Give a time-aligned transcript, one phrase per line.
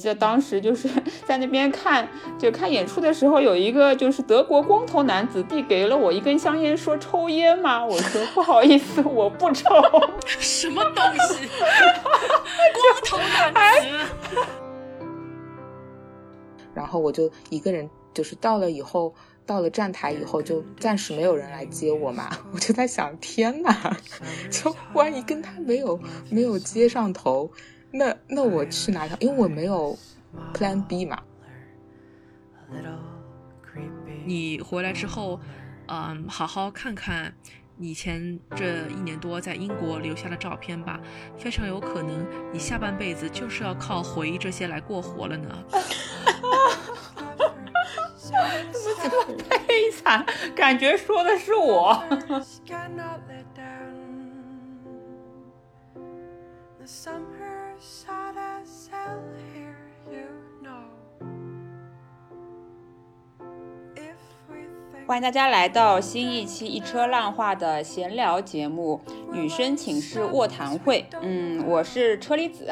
[0.00, 0.88] 就当时就是
[1.26, 2.08] 在那边看，
[2.38, 7.84] 就看演出的时候，有一个就是德国光头男子递给了我一根香烟，说抽烟吗？
[7.84, 9.64] 我说不好意思，我不抽。
[10.26, 11.46] 什么东西？
[12.74, 13.18] 光头
[13.54, 13.86] 男子。
[16.72, 19.14] 然后我就一个人，就是到了以后，
[19.44, 22.30] 到了站台以后，就暂时没有人来接我嘛。
[22.52, 23.94] 我就在想，天哪，
[24.50, 27.50] 就万一跟他没有没有接上头。
[27.92, 29.16] 那那我去哪条？
[29.20, 29.98] 因为我没有
[30.54, 31.20] Plan B 嘛。
[34.24, 35.40] 你回来之后，
[35.88, 37.34] 嗯，好好看看
[37.78, 41.00] 以前这一年多在英国留下的照片吧。
[41.38, 45.64] 非常有可能你下半辈子就是要靠回忆这些来过活了呢。
[48.16, 48.38] 怎么
[49.02, 49.34] 这么
[49.66, 50.24] 悲惨？
[50.54, 52.00] 感觉说的是我。
[65.06, 69.00] 欢迎大家来到新一期《一车烂话》的闲聊节目
[69.32, 71.06] 《女生寝室卧谈会》。
[71.22, 72.70] 嗯，我是车厘子，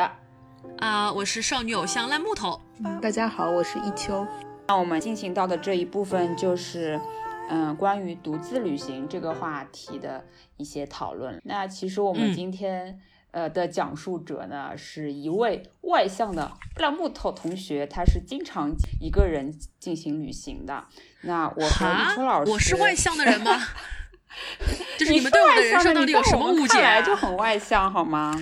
[0.77, 2.61] 啊，我是少女偶像烂木头。
[3.00, 4.27] 大家好，我是一秋。
[4.67, 7.00] 那我们进行到的这一部分就是，
[7.48, 10.27] 嗯，关于独自旅行这个话题的
[10.59, 11.41] 一些讨论。
[11.45, 13.00] 那其实我们今天。
[13.31, 20.84] 呃的讲述者呢，是一位外向的拉木头同学，他是经常一个人进行旅行的。
[21.23, 23.51] 那我和李春老师，我是外向的人吗？
[24.98, 27.03] 就是你们对我的人生到底有什么误解？
[27.05, 28.34] 就很外向好吗？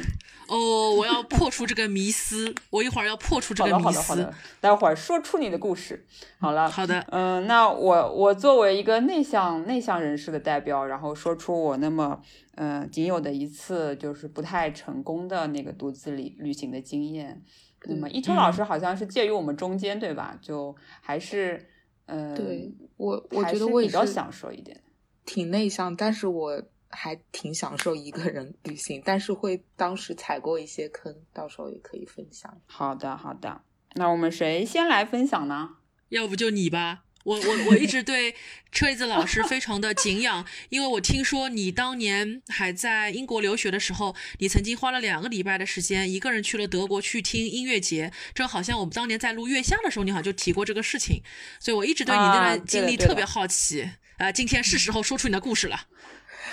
[0.48, 3.84] 哦，我要破除这个迷思，我一会儿要破除这个迷思。
[3.84, 4.34] 好的，好的，好的。
[4.61, 6.06] 待会儿说出你的故事。
[6.39, 7.05] 好了，好的。
[7.11, 12.22] 嗯，那我我作为一个内向内向人士的代表，然后说出我那么
[12.55, 17.42] 嗯仅有的一次就是不太成功的那个独自旅旅行的经验。
[17.89, 20.39] 那么一秋老师好像是介于我们中间，对吧？
[20.41, 21.69] 就还是
[22.06, 24.80] 嗯，对我我觉得我比较享受一点，
[25.27, 26.63] 挺内向，但是我。
[26.89, 32.59] 还挺享受一个人旅行，但是会当时踩过一些坑，到时候也可以分享。
[32.64, 33.61] 好的，好的，
[33.97, 35.77] 那我们谁先来分享呢？
[36.09, 37.03] 要不就你吧。
[37.25, 38.35] 我我我一直对
[38.70, 48.11] 车厘子老师非常的敬仰，因为我听说你当年还在英国留学的时候，你曾经花了两个礼拜的时间，一个人去了德国去听音乐节。
[48.33, 51.20] 这好像我们当年在录月下的时候，你好像就提过这个事情，
[51.61, 53.83] 所以我一直对你那段经历特别好奇。
[53.83, 55.77] 啊，呃今天是时候说出你的故事了。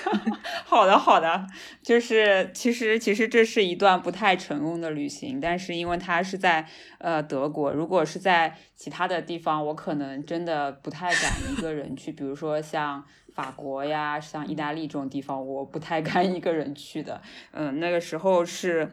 [0.65, 1.47] 好的，好的，
[1.81, 17.21] 就是其实其实这是一段不太成功的旅行，但是因为它是在呃德国，如果是在其他的地方，我可能真的不太敢一个人去，比如说像法国呀，像意大利这种地方，我不太敢一个人去的。
[17.51, 18.91] 嗯，那个时候是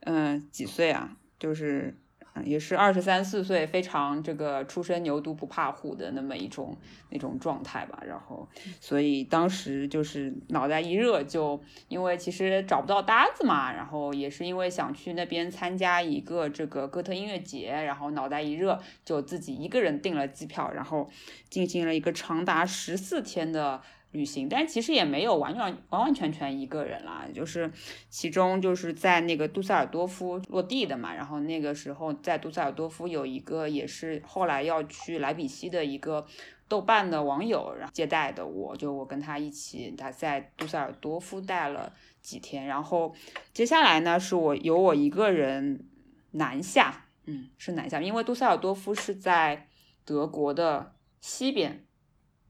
[0.00, 1.16] 嗯几岁啊？
[1.38, 1.96] 就是。
[2.44, 6.76] 也是二十三四岁，非常这个初生牛犊不怕虎的那么一种
[7.10, 8.02] 那种状态吧。
[8.06, 8.48] 然后，
[8.80, 21.10] 所以当时就是脑袋一热，就因为其实找不到搭子嘛，然后也是因为想去那边参加一个这个哥特音乐节，然后脑袋一热，就自己一个人订了机票，然后
[21.48, 23.80] 进行了一个长达十四天的。
[24.12, 27.70] 旅行，但其实也没有完全完完全全一个人啦，就是
[28.08, 36.26] 其中就是在那个杜塞尔多夫落地的嘛，然后那个时候在杜塞尔多夫有一个也是后来要去莱比锡的一个
[36.66, 43.14] 豆瓣的网友，然后接待的我，就我跟他一起，他在杜塞尔多夫待了几天，然后
[43.52, 45.86] 接下来呢是我由我一个人
[46.32, 49.68] 南下，嗯，是南下，因为杜塞尔多夫是在
[50.04, 51.84] 德国的西边。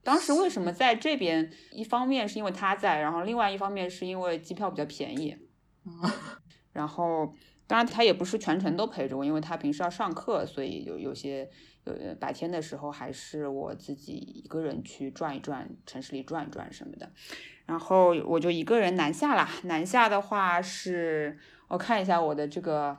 [0.02, 1.50] 当时为什么在这边？
[1.72, 5.36] 一方面是因为他在，然后另外一方面是因为机票比较便宜。
[6.72, 7.34] 然后
[7.66, 11.50] 当然他也不是全程都陪着我，因为他平时要上课，所以有有些
[11.84, 17.10] 有白天的时候还是我自己一个人去转一转城市里转一转什么的。
[17.66, 19.48] 然后我就一个人南下啦。
[19.64, 22.98] 南下的话是，我看一下我的这个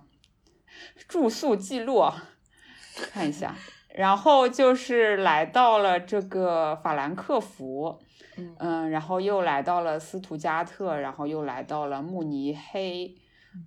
[1.07, 2.03] 住宿记录，
[2.95, 3.55] 看一下。
[3.95, 7.99] 然后就是来到了这个法兰克福，
[8.57, 13.15] 嗯，然后又来到了斯图加特，然后又来到了慕尼黑，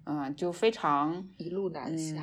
[0.06, 2.22] 嗯，就非常一路南下，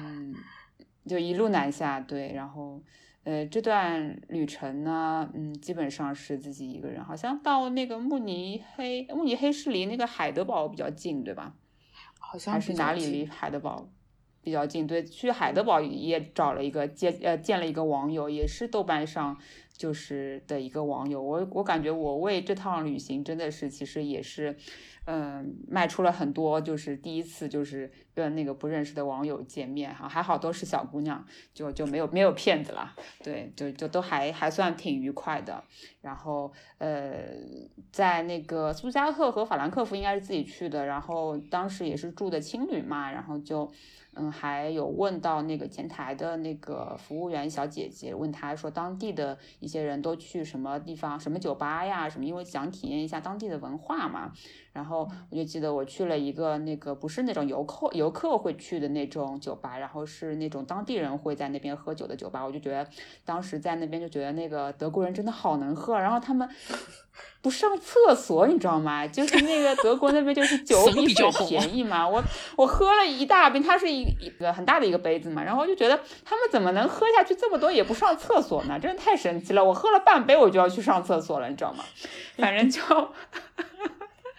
[1.07, 2.81] 就一路南下，对，然后
[3.24, 11.53] 呃，这段旅程呢，嗯，基本上是自己一个人，好像到那个慕尼黑，慕尼黑是离那个海德堡比较近，对吧？
[12.19, 13.88] 好像还是哪里离海德堡？
[14.41, 14.85] 比较近。
[14.85, 19.38] 对，去海德堡也找了一个见呃见了一个网友，也是豆瓣上
[19.75, 21.21] 就是的一个网友。
[21.21, 24.57] 我我感觉我为这趟旅行真的是其实也是。
[25.05, 32.94] 嗯，迈出了很多，就是第一次，就是跟那个不认识的网友见面哈，还好都是小姑娘，就就没有没有骗子了，
[33.24, 35.63] 对，就就都还还算挺愉快的。
[36.02, 37.19] 然后呃，
[37.92, 43.72] 在那个苏加克和法兰克福应该是自己去的，然后当时也是住的青旅嘛，然后就。
[44.13, 54.34] 嗯，还有问到那个前台的那个服务员小姐姐，问她说当地的一些人都去什么地方、什么酒吧呀什么，因为想体验一下当地的文化嘛。
[54.74, 62.44] 然后我就记得我去了一个那个不是那种游客客会去的那种酒吧，然后是那种当地人会在那边喝酒的酒吧。
[62.44, 62.88] 我就觉得
[63.25, 66.50] 当时在那边就觉得那个德国人真的好能喝，然后他们。
[67.42, 69.06] 不上厕所，你知道吗？
[69.06, 72.07] 就是那个德国那边就是酒比水便宜嘛。
[72.07, 72.24] 我
[72.56, 78.80] 我喝了一大杯，它是一一个很大的一个杯子嘛，然后就觉得他们怎么能喝下去这么多也不上厕所呢？
[78.80, 79.63] 真的太神奇了！
[79.63, 81.83] 我喝了半杯我就要去上厕所了，你知道吗？
[82.38, 82.80] 反正就，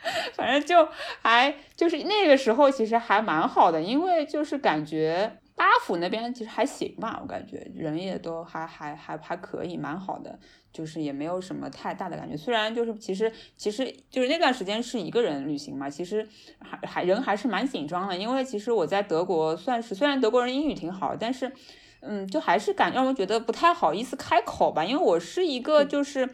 [0.34, 0.88] 反正就
[1.22, 10.38] 还就是那个时候其实还蛮好的，因为就是感觉巴甫那边其实还行吧，我感觉人也都还还还还可以，蛮好的。
[10.72, 16.26] 就是也没有什么太大的感觉，虽然就是其实其实就是那段时间是一个人旅行嘛，其实
[16.60, 21.52] 还还人还是蛮紧张的，因为其实我在德国算是虽然德国人英语挺好，但是
[22.00, 26.26] 嗯，就还是感让我觉得不太好意思开口吧，因为我是一个就是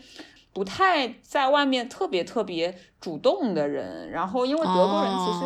[0.53, 5.45] 不太在外面特别特别主动的人，然后因为德国人其实。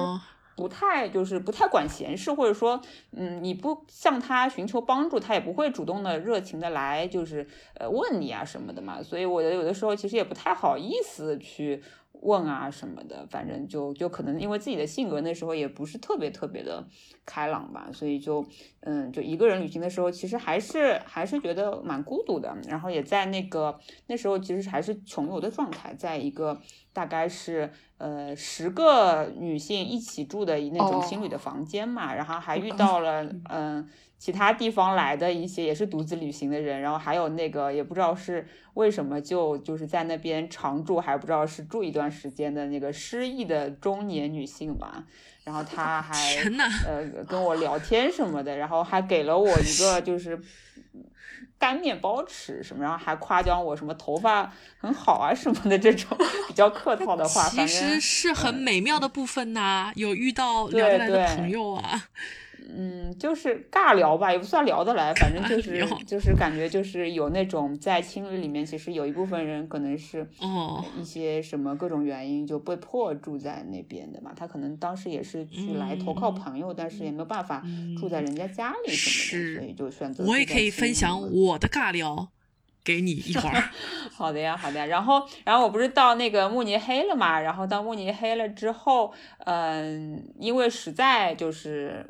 [0.54, 2.78] 不太就是不太管闲事，或者说，
[3.12, 7.44] 嗯，你不向他寻求帮助，他也不会主动的、热情的来，就是
[7.74, 9.02] 呃问你啊什么的嘛。
[9.02, 11.82] 所以，我有的时候其实也不太好意思去
[12.22, 13.26] 问啊什么的。
[13.30, 16.84] 反正就就可能因为自己的性格，那时候也不是特别特别的
[17.24, 18.44] 开朗吧，所以就
[18.80, 22.56] 嗯，就一个人旅行的时候，其实还是还是觉得蛮孤独的。
[22.68, 26.60] 然后也在那个那时候，其实还是穷游的状态，在一个
[26.92, 27.70] 大概是。
[27.98, 33.88] 呃，十个女性一起住的那种情侣的房间嘛，然后还遇到了嗯
[34.22, 45.02] 其他地方来的一些也是独自旅行的人，然后还有那个也不知道是为什么就就是在那边常住，还不知道是住一段时间的那个失忆的中年女性吧，
[45.42, 46.14] 然后她 还
[46.86, 50.40] 呃跟我聊天什么的，然后还给了我一个就是。
[51.58, 56.16] 干面包吃什么，然后还夸奖我什么头发很好啊什么的这种
[56.48, 59.92] 比较客套的话，其实是很美妙的部分呐。
[59.94, 62.02] 有遇到聊得来的朋友啊。
[62.68, 74.32] 嗯，就是尬聊吧，也不算聊得来，反正就是就是感觉就是有那种在青旅里面，其实有一部分人可能是哦一些什么各种原因就被迫住在那边的嘛。
[74.36, 77.62] 他可能当时也是去来投靠朋友，但是也没有办法
[77.98, 80.24] 住在人家家里什么的，所以就选择。
[80.24, 82.28] 我也可以分享我的尬聊
[82.84, 83.70] 给你一会儿。
[84.14, 84.86] 好的呀，好的呀。
[84.86, 87.40] 然后，然后我不是到那个慕尼黑了嘛？
[87.40, 89.12] 然后到慕尼黑了之后，
[89.44, 92.06] 嗯，因为实在就是。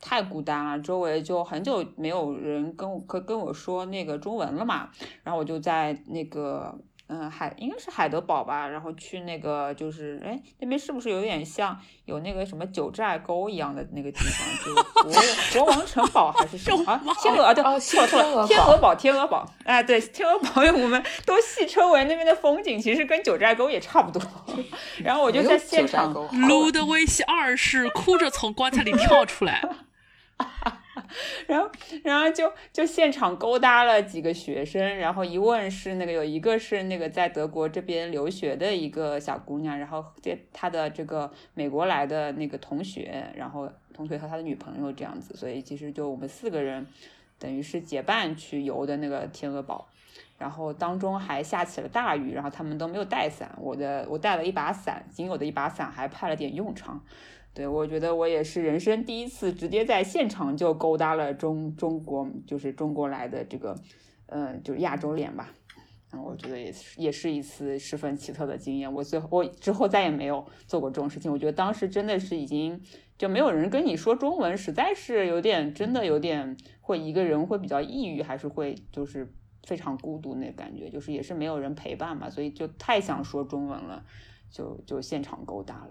[0.00, 4.88] 太孤单了，周围就很久没有人跟我跟跟我说那个中文了嘛，
[5.22, 6.74] 然后我就在那个
[7.08, 14.74] 嗯海应该是海德堡吧，然后去那个就是哎那边是不是有点像有那个什么九寨沟一样的那个地方，就
[15.54, 17.02] 国 国王城堡还是什么啊？
[17.22, 24.22] 天鹅啊对，错错了，天鹅堡天鹅堡，哎对，天鹅堡我们都戏称为那边的风景其实跟九寨沟也差不多，
[25.02, 26.12] 然后我就在现场，
[26.46, 29.66] 路德维希二世哭着从棺材里跳出来。
[31.46, 31.70] 然后，
[32.04, 46.86] 然后就就现场勾搭了几个学生，然后一问是那个有一个是那个在德国这边留学的一个小姑娘，然后这她的这个美国来的那个同学，然后同学和他的女朋友这样子，所以其实就我们四个人
[47.38, 49.88] 等于是结伴去游的那个天鹅堡，
[50.38, 57.02] 然后当中还下起了大雨，然后他们都没有带伞，我的我带了一把伞，仅有的一把伞还派了点用场。
[57.54, 63.74] 对，我觉得我也是人生第一次直接在现场就勾搭了中中国，就是中国来的这个，
[64.26, 65.52] 嗯，就是亚洲脸吧。
[66.12, 68.90] 嗯，我觉得也是，也是一次十分奇特的经验。
[68.90, 71.30] 我最后，我之后再也没有做过这种事情。
[71.30, 72.80] 我觉得当时真的是已经
[73.18, 79.30] 就没有人跟你说中文，实在是有点，真的有点会一个人会比较抑郁，还是会就是
[79.64, 84.02] 非常孤独那感觉，就是也是没有人陪伴嘛，所以就太想说中文了，
[84.50, 85.90] 就就现场勾搭了。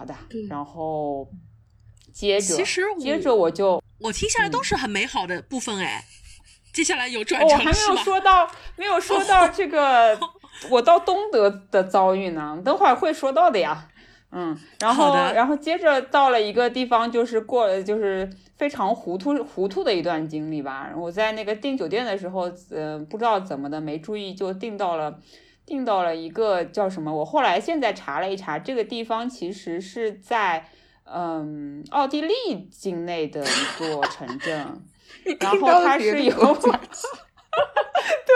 [0.00, 0.14] 好的，
[0.48, 1.28] 然后
[2.10, 6.02] 接着，其实接着我就我听下来都是很美好的部分哎，
[6.72, 10.18] 接下来有转折我还没有说到，没有说到 这个
[10.70, 13.88] 我到东德的遭遇呢，等会儿会说到的呀。
[14.32, 20.90] 嗯，然后然后接着到了一个地方，就是过了就是非常糊涂糊涂的一段经历吧。
[20.96, 25.20] 我在那个订酒店的时候，呃，不知道怎么的没注意，就订到了
[25.70, 27.14] 订到了一个叫什么？
[27.14, 30.66] 我后来现在查了一查，这个地方其实是在
[31.04, 32.34] 嗯奥地利
[32.72, 34.82] 境内的一座城镇，
[35.38, 36.34] 然后它是有。
[38.26, 38.32] 对，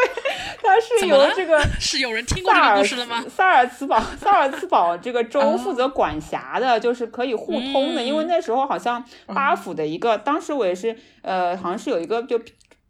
[0.62, 3.24] 它是由这个 是有人听过这个故事了吗？
[3.28, 8.02] 萨尔茨堡，萨尔茨堡这个州负责管辖的，就是可以互通的。
[8.02, 12.40] 因为那时候好像巴府的一个，当时我也是，呃，好像是有一个就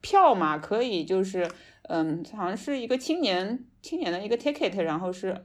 [0.02, 1.50] 票嘛，可以就是
[1.88, 5.44] 嗯，好像是一个青年青年的一个 ticket，然后是。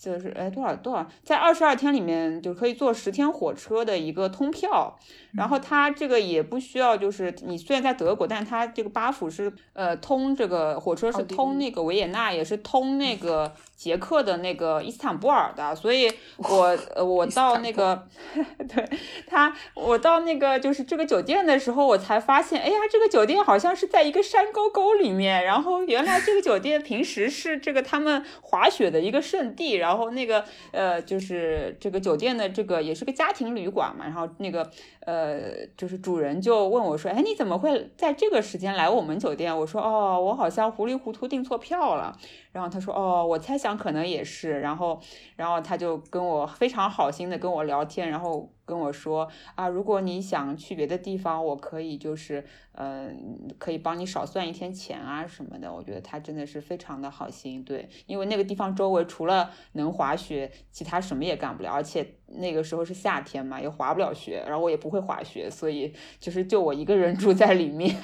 [0.00, 4.98] 就是哎多少多少，在二十二天里面就可以坐十天火车的一个通票，
[5.34, 18.06] 然后它这个也不需要，就是你虽然在德国，但是它这个巴甫是呃通这个火车是通那个维也纳，也是通那个捷克的那个伊斯坦布尔的，所以我我 到那个
[18.68, 18.88] 对
[19.26, 29.90] 他我到那个就是这个酒店的时候，我才发现，哎呀，这个酒店好像是在一个山沟沟里面，然后原来这个酒店平时是这个他们滑雪的一个圣地，然后。
[29.90, 34.04] 然后那个呃，就是这个酒店的这个也是个家庭旅馆嘛。
[34.04, 42.16] 然后那个呃，就是主人就问我说：“哎，你怎么会在这个时间来我们酒店？”我说：“哦，我好像糊里糊涂订错票了。”
[42.52, 45.00] 然后他说：“哦，我猜想可能也是。”然后，
[45.36, 48.52] 然后他就跟我非常好心的跟我聊天，然后。
[48.66, 52.44] 跟我说啊，如果你想去别的地方，我可以就是，
[52.76, 55.74] 嗯，可以帮你少算一天钱啊什么的。
[55.74, 67.94] 我觉得他真的是非常的好心，对，因为那个地方周围除了能滑雪，其他什么也干不了，而且那个时候是夏天嘛，也滑不了雪，然后我也不会滑雪，所以就是就我一个人 住在里面，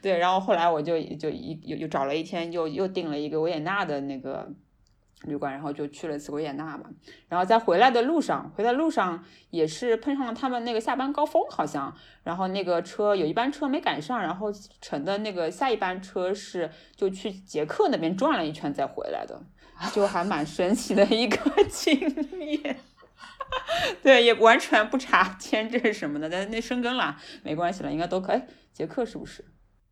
[0.00, 4.52] 对，然后后来我就就一又又找了一天，又又订了一个维也纳的那个。
[5.24, 6.82] 旅馆，然后就去了次维也纳嘛，
[7.28, 11.94] 然后在回来的路上，回来路上也是碰上了他们那个下班高峰，好像，
[12.24, 19.40] 然后那个车有一班车没赶上，然后乘的那个下一班车是就去捷克那边转了一圈再回来的，
[19.92, 21.38] 就还蛮神奇的一个
[21.70, 21.96] 经
[22.40, 22.60] 历。
[24.02, 28.42] 对，也完全不查 签证什么的，但那生根了没关系了，应该都可以。
[28.72, 29.44] 捷克是不是？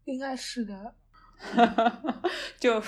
[0.04, 0.94] 应该是的，
[2.58, 2.82] 就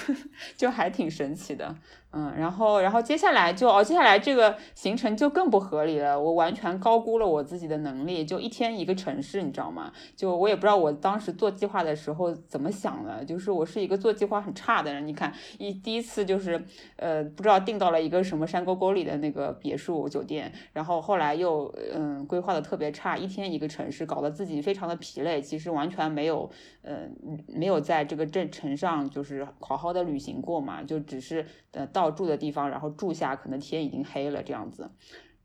[0.57, 1.77] 就还挺神奇的。
[2.15, 6.21] 嗯，然后，然后接下来就哦，接下来这个行程就更不合理了。
[6.21, 9.91] 我完全高估了我自己的能力，就一天一个城市，你知道吗？
[10.15, 15.09] 就我也不知道我当时做计划的时候怎么想的，就是我是一个做计划很差的人。
[15.09, 16.63] 你看，一第一次就是
[16.97, 25.41] 呃，不知道订到了一个什么山沟沟里的那个别墅酒店，然后后来又嗯规划的特别差，一天一个城市，搞得自己非常的疲累。
[25.41, 26.51] 其实完全没有
[26.83, 27.09] 呃
[27.47, 32.02] 没有在这个镇城上就是好好的旅行过嘛，就只是呃到。
[32.03, 34.91] 到住的地方，然后住下，可能天已经黑了这样子，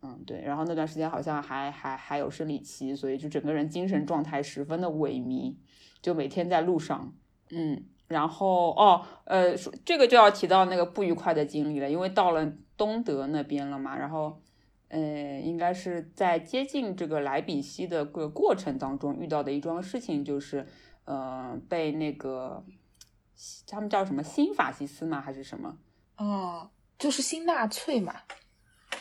[0.02, 5.56] 嗯，对，然后那段时间好像还还还有生理期，所以就整个人精神状态十分的萎靡，
[6.02, 7.14] 就每天在路上，
[7.52, 14.42] 嗯，然后哦，呃，这个就要提到那个不愉快的经历了，因为到了东德那边了嘛，然后，
[14.88, 20.66] 呃，应该是在接近这个莱比锡的个过程当中遇到的一桩事情，就是，
[21.06, 22.64] 呃，被那个
[23.68, 25.20] 他们叫什么新法西斯吗？
[25.20, 25.78] 还是什么？
[26.18, 26.70] 哦，
[27.00, 28.14] 就是新纳粹嘛，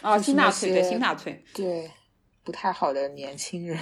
[0.02, 1.90] 啊，新纳粹对新纳粹对，
[2.44, 3.78] 不太好的年轻人，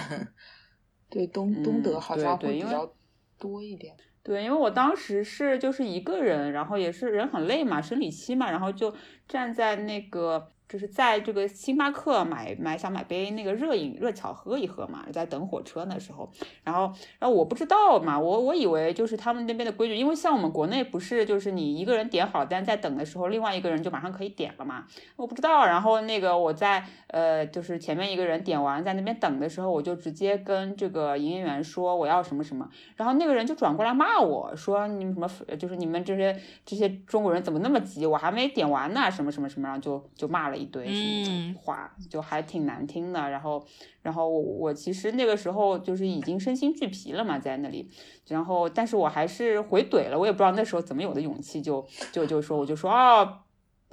[1.09, 2.93] 对东东德好像会比较
[3.37, 3.95] 多一点。
[4.23, 8.95] 对，因为我当时是就是一个人，然后也是人很累嘛，生理期嘛，然后就
[9.27, 10.51] 站在那个。
[10.67, 16.29] 就是在这个星巴克买买想买杯那个热饮热巧喝一喝嘛，在等火车那时候，
[16.63, 40.54] 然后然后我不知道嘛，我我以为就是他们那边的规矩，因为像我们国内不是就是你一个人点好单在等的时候，另外一个人就马上可以点了嘛，我不知道，然后那个我在呃就是前面一个人点完在那边等的时候，我就直接跟这个营业员说我要什么什么，然后那个人就转过来骂我说你们什么就是你们这些这些中国人怎么那么急，我还没点完呢，什么什么什么，然后就就骂了。
[40.55, 43.29] 一堆什么话，就还挺难听的。
[43.29, 43.65] 然后，
[44.01, 47.89] 然后我其实那个时候就是已经身心俱疲了嘛，在那里。
[48.27, 50.17] 然后，但是我还是回怼了。
[50.17, 53.41] 我也不知道那时候怎么有的勇气，就就就说，我就说啊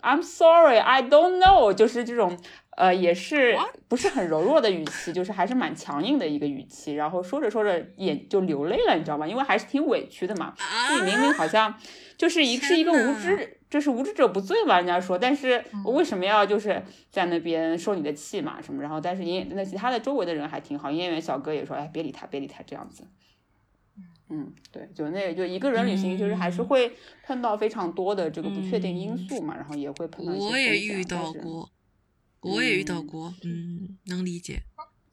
[0.02, 2.38] ，I'm sorry, I don't know，就是这种
[2.76, 3.56] 呃，也是
[3.88, 6.94] 不是很柔弱的语气，就是还是蛮强硬的一个语气。
[6.94, 9.26] 然后说着说着眼就流泪了，你知道吗？
[9.26, 10.54] 因为还是挺委屈的嘛，
[10.88, 11.74] 自己明明好像
[12.16, 13.58] 就是一是一个无知。
[13.72, 18.82] 就是无知者不罪嘛，人家说，但是我为什么要就是在那边受你的气嘛什么？
[18.82, 23.04] 然后，但是演那其他的周围的人还挺好，营业员小哥也说，哎，别理他，别理他这样子。
[24.28, 26.92] 嗯，对，就那就一个人旅行，就是还是会
[27.24, 31.70] 碰到非常多的这个不确定因素嘛，然后也会碰到一些我也遇到过。
[32.42, 34.60] 我也遇到过，嗯，能理解。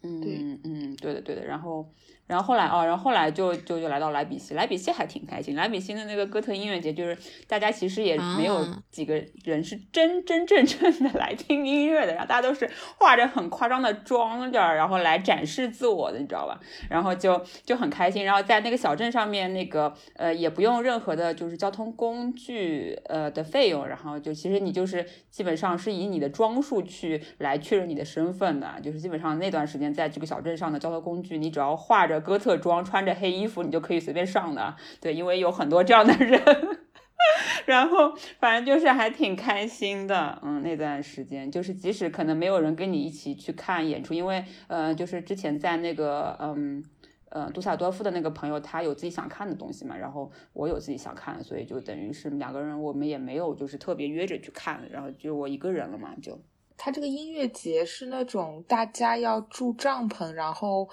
[0.04, 1.90] 嗯嗯，对的对的，然后。
[2.30, 5.56] 然后后来哦，然后后来就就就来到莱比锡，莱比锡还挺开心。
[5.56, 7.18] 莱比锡的那个哥特音乐节，就是
[7.48, 12.70] 大家其实也没有几个人是真真正正的来听音乐的，然后大家都是
[13.00, 16.60] 化着很夸张的妆点儿，然后来展示自我的，你知道吧？
[16.88, 18.24] 然后就就很开心。
[18.24, 32.19] 然后在那个小镇上面，那个呃也不用任何的就是交通工具呃的费用，然后就其实你就是基本上是以你的装束去来确认你的身份的，就是基本上那段时间在这个小镇上的交通工具，你只要化着。
[32.20, 34.76] 哥特装，穿着黑衣服，你就可以随便上的。
[35.00, 36.42] 对，因为有很多这样的人。
[37.66, 40.40] 然后，反正就是还挺开心的。
[40.42, 46.84] 嗯，那段时间，就是即使可能没有人跟你一起去看演出，因为呃，就是之前在那个嗯
[47.30, 56.40] 呃杜萨多夫的那个朋友，他有自己想看的东西嘛，然后我有自己想看，所以就等于是两个人，我们也没有就是特别约着去看，然后就我一个人了嘛，就。
[56.78, 60.90] 他这个音乐节是那种大家要住帐篷，然后。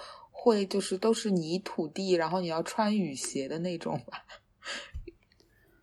[0.47, 4.23] 会就是都是泥土地，然后你要穿雨鞋的那种吧。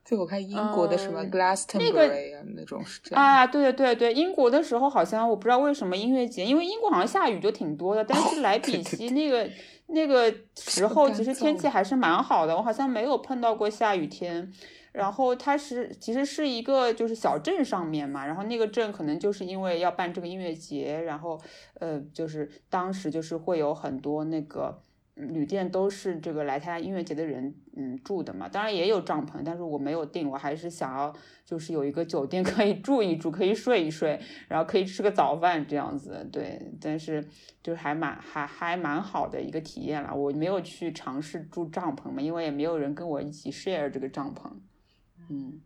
[0.03, 3.47] 就我看英国的什么 Glastonbury 啊，那种是这样啊。
[3.47, 8.03] 对对对对，英国的时候好像我不知道为什么音乐节，因为英国好像下雨就挺多的。
[8.05, 9.49] 但是莱 比锡那个
[9.95, 14.53] 那个时候其实天气还是蛮好的，我好像没有碰到过下雨天。
[14.93, 21.37] 然后它是其实是一个就是小镇上面嘛，然后那个镇可能就是因为要办这个音乐节，然后
[21.81, 24.81] 呃就是当时就是会有很多那个
[25.15, 37.25] 旅店都是这个来参加音乐节的人嗯住的嘛，当然也有帐篷，但是我没有订，我还是想要就是有一个酒店 可以住一住，可以睡一睡，然后可以吃个早饭这样子，对，但是
[37.63, 44.51] 就是还蛮还还蛮好的一个体验了，我没有去尝试住帐篷嘛，因为也没有人跟我一起 share 这个帐篷。
[45.31, 45.61] 嗯，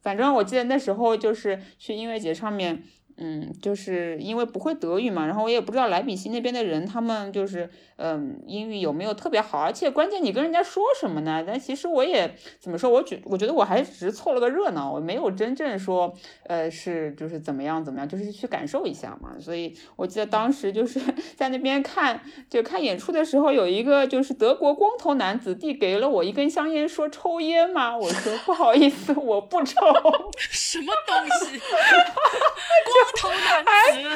[0.00, 2.84] 反正我记得那时候就是去音乐节上面。
[3.18, 11.42] 嗯，就是因为不会德语嘛，然后我也不知道莱比锡那边的人，他们就是嗯英语有没有特别好，而且关键你跟人家说什么呢？
[11.46, 16.12] 但其实我也怎么说，我觉我觉得我还只是凑了个热闹，我没有真正说
[16.44, 19.30] 呃是就是怎么样怎么样，就是去感受一下嘛。
[19.40, 21.00] 所以我记得当时就是
[21.34, 22.20] 在那边看
[22.50, 27.96] 就看演出的时候，有一个就是德国光头男子递给了我一根香烟，说抽烟吗？
[27.96, 29.74] 我说不好意思，我不抽。
[30.38, 31.16] 什么东
[31.48, 31.58] 西？
[33.12, 33.16] 光。
[33.16, 34.08] 头男子，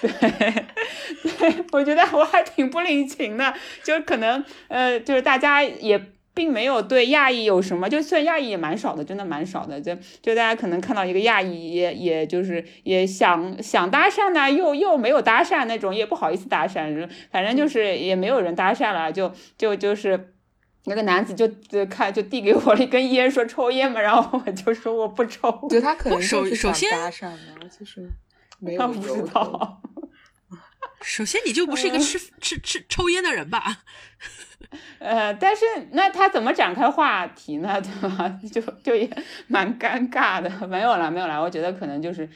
[0.00, 0.10] 对
[1.38, 6.00] 对，我觉得我还挺不领情的，就可能呃，就是大家也
[6.34, 20.31] 并没有对亚裔有什么，就算亚裔也蛮少的，真的蛮少的，就就大家可能看到一个亚裔，也也就是也想想搭讪呢，又又没有搭讪那种，也不好意思搭讪，反正就是也没有人搭讪了，就就就是。
[20.84, 25.66] 那个男子就就看就递给我了一根烟，说抽烟嘛，然后我就说我不抽。
[25.68, 28.08] 对他可能首首先搭讪嘛，就是
[28.58, 29.80] 没有不知道。
[31.02, 33.82] 首先你就不是一个吃吃吃抽烟的人吧？
[34.98, 37.78] 呃，但是那他怎么展开话题呢？
[37.82, 38.28] 对吧？
[38.50, 39.08] 就就也
[39.48, 40.66] 蛮尴尬的。
[40.66, 41.40] 没有了，没有了。
[41.42, 42.28] 我觉得可能就是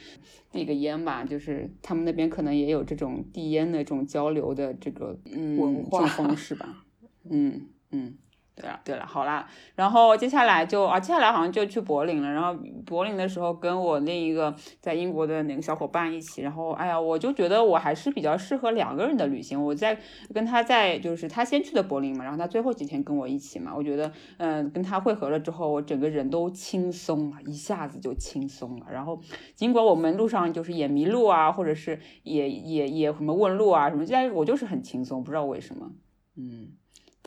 [0.51, 6.85] 递个烟吧，就是他们那边可能也有这种递烟的这种交流的这个嗯文化方式吧。
[7.29, 8.17] 嗯嗯。
[8.59, 12.31] 对了，对了，好啦，然后接下来就啊，接下来好像就去柏林了。
[12.31, 16.41] 然后柏林的时候，跟我另一个在英国的那个小伙伴一起。
[16.41, 19.63] 然后，哎呀，我就觉得我还是比较适合两个人的旅行。
[19.63, 19.99] 我在
[20.33, 23.71] 跟他在，就是他先去的柏林嘛，然后他最后几天跟我一起嘛。
[23.75, 28.87] 我觉得，嗯，跟他会合了之后，我整个人都轻松了，一下子就轻松了。
[28.91, 29.21] 然后，
[29.53, 35.91] 尽管我们路上就是也迷路啊，或者是也也也什么问路啊什么，但是我就是很轻松，不知道为什么，
[36.35, 36.69] 嗯。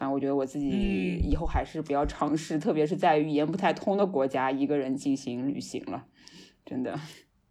[0.00, 6.06] 反正我觉得我自己以后还是不要尝试，特别是在语言不太通的国家一个人进行旅行了，
[6.64, 6.98] 真的。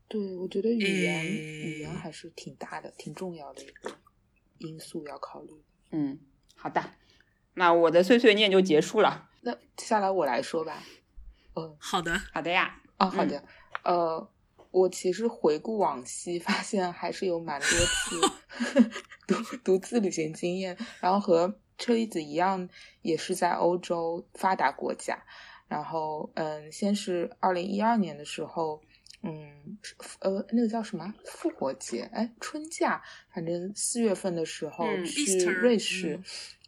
[0.08, 3.92] 对，我觉得语言语言还是挺大的、挺重要的一个
[4.58, 5.52] 因素要考虑。
[5.92, 6.18] 嗯，
[6.56, 6.82] 好的，
[7.54, 9.30] 那我的碎碎念就结束了。
[9.42, 10.82] 那接下来我来说吧。
[11.56, 12.82] 嗯，好的，好的呀。
[12.98, 13.44] 啊，好的。
[13.84, 14.28] 呃，
[14.72, 18.90] 我其实回顾往昔，发现还是有蛮多次
[19.30, 21.60] 独独自旅行经验，然后和。
[21.80, 22.70] 车厘子一样，
[23.02, 25.24] 也是在欧洲发达国家。
[25.68, 28.82] 然后，嗯，先是二零一二年的时候，
[29.22, 29.78] 嗯，
[30.20, 32.10] 呃，那个叫什么复活节？
[32.12, 36.20] 哎，春假，反正四月份的时候去瑞士。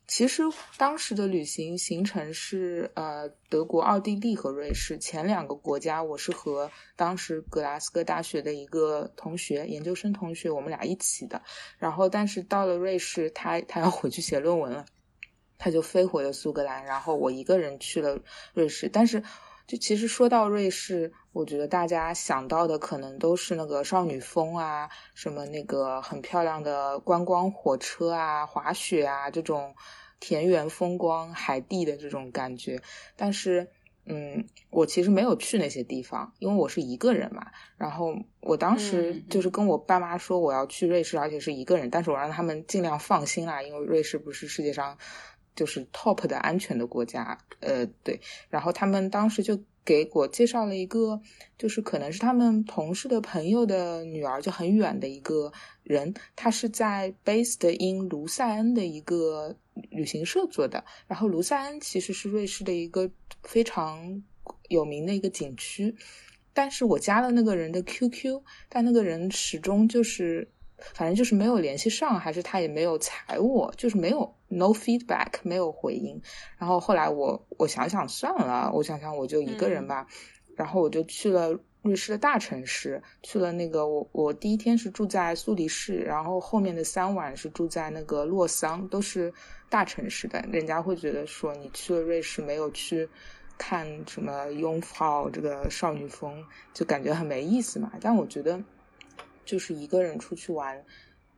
[0.08, 0.43] 其实
[0.78, 11.41] 当时的旅行行程是呃德国、奥地利和瑞士前两个国家，我是和当时格拉斯哥大学的一个同学，研究生同学，我们俩一起的。
[11.80, 14.86] 然后，但是到了瑞士，他他要回去写论文了。
[15.63, 18.17] 他就飞回了苏格兰，然后我一个人去了
[18.56, 18.89] 瑞士。
[18.89, 19.21] 但是，
[19.67, 29.76] 就其实说到瑞士，我觉得大家想到的可能都是那个少女峰啊，什么那个很漂亮的观光火车啊、滑雪啊这种
[30.19, 32.82] 田园风光、海地的这种感觉。
[33.15, 33.69] 但是，
[34.06, 37.45] 嗯，我其实没有去那些地方，因为我是一个人嘛。
[37.78, 44.97] 然后我当时就是跟我爸妈说我要去瑞士，而且是一个人，但是我让他们尽量放心啦，因为瑞士不是世界上。
[45.56, 51.22] 就是 top 的安全的国家，呃，对，然后他们当时就给我介绍了一个，
[51.58, 55.52] 就是可能是他们同事的朋友的女儿，就很远的一个
[55.84, 59.56] 人，他是在 based in 卢塞恩的一个
[59.90, 63.12] 旅行社做的，然后卢塞恩其实是瑞士的一个
[63.44, 64.24] 非常
[64.70, 65.96] 有名的一个景区，
[66.54, 70.50] 但是我加了那个人的 QQ，但那个人始终就是。
[70.94, 76.22] 反正就是没有联系上，还是他也没有睬我，就是没有 no feedback，没有回音。
[76.58, 80.08] 然后后来我我想想算了，我想想我就一个人吧。
[80.56, 89.34] 然后我就去了瑞士的大城市，去了那个我我第一天是住在苏黎世，然后后面的三晚是住在那个洛桑，都是
[89.70, 90.44] 大城市的。
[90.52, 93.08] 人家会觉得说你去了瑞士没有去
[93.58, 97.91] 看什么拥抱这个少女峰，就感觉很没意思嘛。
[98.02, 98.62] 但我觉得。
[99.46, 100.84] 就是一个人出去玩，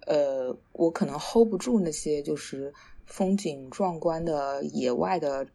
[0.08, 2.74] 呃，我可能 hold 不住那些就是
[3.06, 5.48] 风景壮观的野外的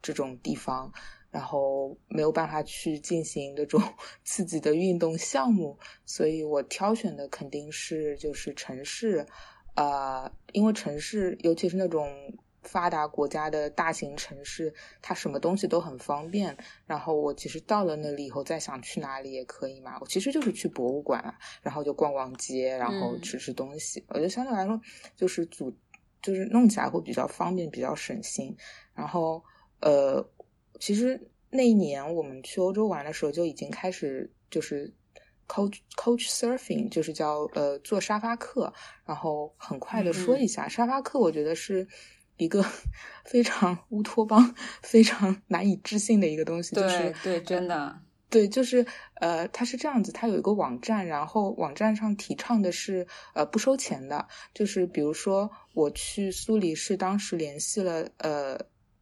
[0.00, 0.92] 这种地方，
[1.30, 3.80] 然后没有办法去进行那种
[4.24, 9.26] 刺激的运动项目，所以我挑选的肯定是就是城市，
[9.76, 12.08] 呃，因为城市尤其是那种。
[12.62, 16.56] 发达国家的大型城市，它什么东西都很方便。
[16.86, 19.98] 然后我其实到了那里以后，再想去哪里也可以嘛。
[20.00, 24.04] 我其实就是去博物馆，然后就逛逛街，然后吃吃东西。
[24.08, 24.80] 我觉得相对来说，
[25.16, 25.76] 就是组，
[26.22, 28.56] 就是弄起来会比较方便，比较省心。
[28.94, 29.42] 然后，
[29.80, 30.24] 呃，
[30.78, 34.94] 其实那一年我们去欧洲玩的时候，就已经开始就是
[35.48, 38.72] coach coach surfing，就是叫呃坐沙发客。
[39.04, 41.88] 然后很快的说一下，沙发客，我觉得是。
[42.42, 42.64] 一个
[43.24, 58.58] 非常乌托邦、非常难以置信的一个东西，就是对，真的，对，就是呃，它是这样子，它有一个网站，然后网站上提倡的是呃不收钱的，就是比如说我去苏黎世，当时联系了呃，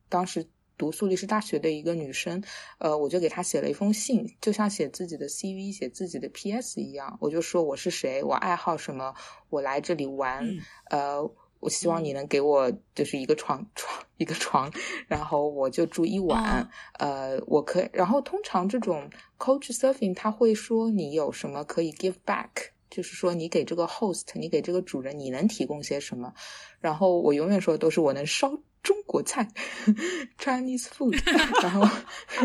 [0.08, 2.42] 当时读苏黎世大学的一个女生，
[2.78, 9.14] 呃，我就给她写了一封信，就像写自己的 CV、写自己的 PS 一样，我就说我是谁，我爱好什么，
[9.48, 10.44] 我来这里玩，
[10.90, 11.30] 呃。
[11.60, 14.72] 我希望你能给我就是一个床床一个床，
[15.06, 16.68] 然后我就住一晚。
[16.98, 22.48] 呃，我可然后通常这种 coach surfing 他会说你有什么可以 give back，
[22.88, 26.32] 就是说你给这个 host，你给这个主人你能提供些什么。
[26.80, 28.48] 然后我永远说都是我能烧
[28.82, 29.46] 中国菜
[30.40, 31.20] Chinese food。
[31.62, 31.86] 然后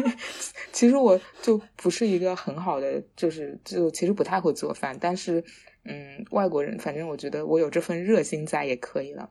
[0.74, 5.42] 其实我就不是一个很好的，就是就其实不太会做饭，但是。
[5.86, 9.30] 嗯，外国人，反正我觉得我有这份热心在也可以了。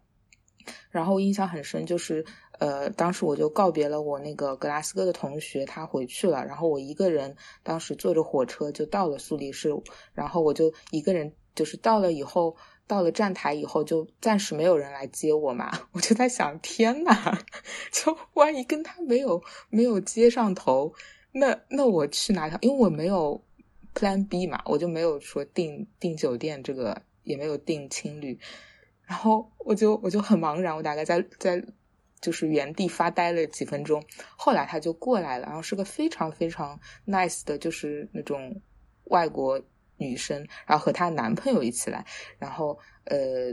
[0.90, 2.24] 然后印象很深，就是
[2.58, 9.68] 呃，当时我就告别了我那个格拉斯哥的同学，他回去了，然后我一个人当时坐着火车就到了苏黎世，
[10.14, 17.12] 然后我就一个人，就是到了以后，到了站台以后，就暂时没有人来接我嘛， 我就在想，天呐，
[17.92, 20.94] 就万一跟他没有没有接上头，
[21.32, 22.56] 那那我去哪条？
[22.62, 23.42] 因为我没有。
[23.94, 28.38] Plan B 嘛，我就没有说订订酒店，这个也没有订青旅，
[29.06, 31.64] 然后我就我就很茫然，我大概在在
[32.20, 34.02] 就是原地发呆了几分钟。
[34.36, 38.60] 后来他就过来了，然后是个非常非常 nice 的，就是那种
[39.04, 39.62] 外国
[39.96, 42.04] 女生，然后和她男朋友一起来，
[42.38, 43.52] 然后呃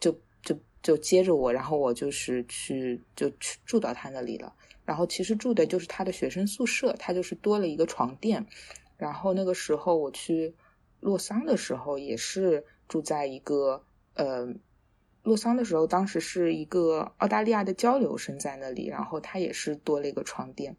[0.00, 4.54] 就就就接着我，然后我就是去就去住到他那里了。
[4.86, 8.46] 然后其实住的就是他的学生宿舍，他就是多了一个床垫。
[9.04, 10.54] 然后那个时候我去
[11.00, 14.54] 洛桑的时候，也是住在一个呃
[15.22, 20.78] 洛桑的时候，当时是一个澳大利亚的交流生在那里，然后他也是多了一个床垫，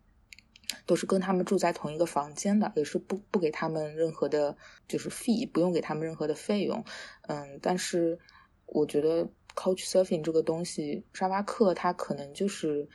[0.87, 4.57] 都是跟他们住在同一个房间的，也是不不给他们任何的，
[4.87, 6.83] 就是 fee，不用给他们任何的费用。
[7.27, 8.17] 嗯，但是
[8.65, 12.89] 我觉得 Couch Surfing 这个东西，沙发客他可能就是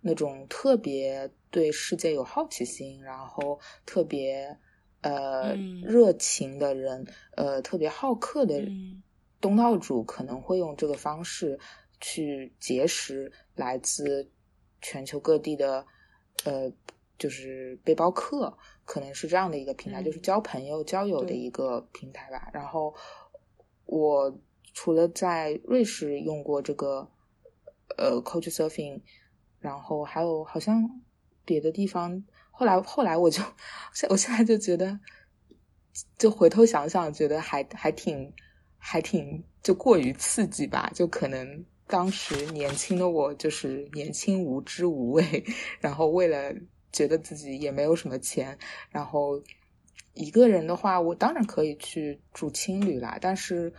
[0.00, 1.30] 那种特别。
[1.52, 4.56] 对世界有好奇心，然后特别
[5.00, 7.04] 呃热情的人，
[7.36, 8.62] 呃特别好客的
[9.40, 11.58] 东道主，可能会用这个方式
[12.00, 14.30] 去结识来自
[14.80, 15.84] 全球各地的
[16.44, 16.72] 呃
[17.18, 22.48] 就是背包客，可能是这样的一个平台，就是交朋友、交友的一个平台吧。
[22.52, 22.94] 然后
[23.86, 24.38] 我
[24.72, 27.10] 除了在瑞士用过这个
[27.98, 29.00] 呃 Coach Surfing，
[29.60, 31.00] 然后还有好像。
[31.42, 32.22] 别的地方。
[32.52, 33.42] 后来后来我就
[33.92, 35.00] 现我现在就觉得，
[36.16, 38.32] 就回头想想，觉得还还挺
[38.78, 40.92] 还挺就过于刺激吧。
[40.94, 45.44] 就可能当时年轻的我就是年轻无知无畏，
[45.80, 46.54] 然后为了
[46.92, 48.56] 觉得自己也没有什么钱，
[48.90, 49.42] 然后
[50.14, 53.18] 一个人的话，我当然可以去住青旅啦。
[53.20, 53.72] 但是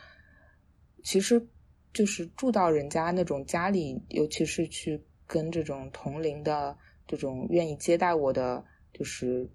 [1.03, 1.47] 其实
[1.93, 6.75] 就是住到人家那种家里，尤其是去跟这种同龄的
[7.07, 8.65] 这种愿意接待我的。
[8.93, 9.49] 就是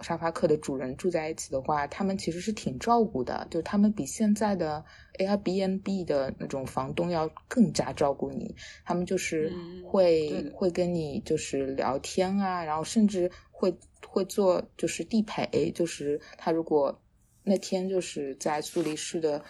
[0.00, 4.84] 沙发客的主人住在一起的话，他们其实是挺照顾的，就他们比现在的
[5.18, 8.54] Airbnb 的那种房东要更加照顾你。
[8.84, 9.52] 他们就是
[9.84, 17.02] 会会跟你就是聊天啊，然后甚至会会做就是地陪，就是他如果
[17.42, 19.42] 那天就是在苏黎世的。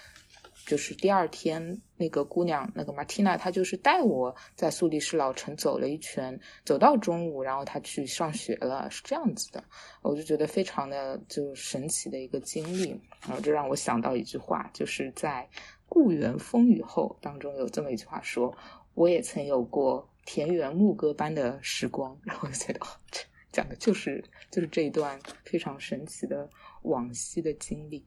[0.67, 9.63] 就是第二天，那个姑娘，那个马蒂娜，她就是带我在苏黎世老城走了一圈，走到中午，然后她去上学了，是这样子的。
[10.03, 12.91] 我就觉得非常的就神奇的一个经历，
[13.23, 15.49] 然后这让我想到一句话，就是在
[15.89, 18.53] 《故园风雨后》当中有这么一句话说
[18.95, 22.81] ：“我也曾有过田园牧歌般的时光。”然后我就觉得，
[23.13, 26.51] 这讲的就是就是这一段非常神奇的
[26.83, 28.05] 往昔的经历。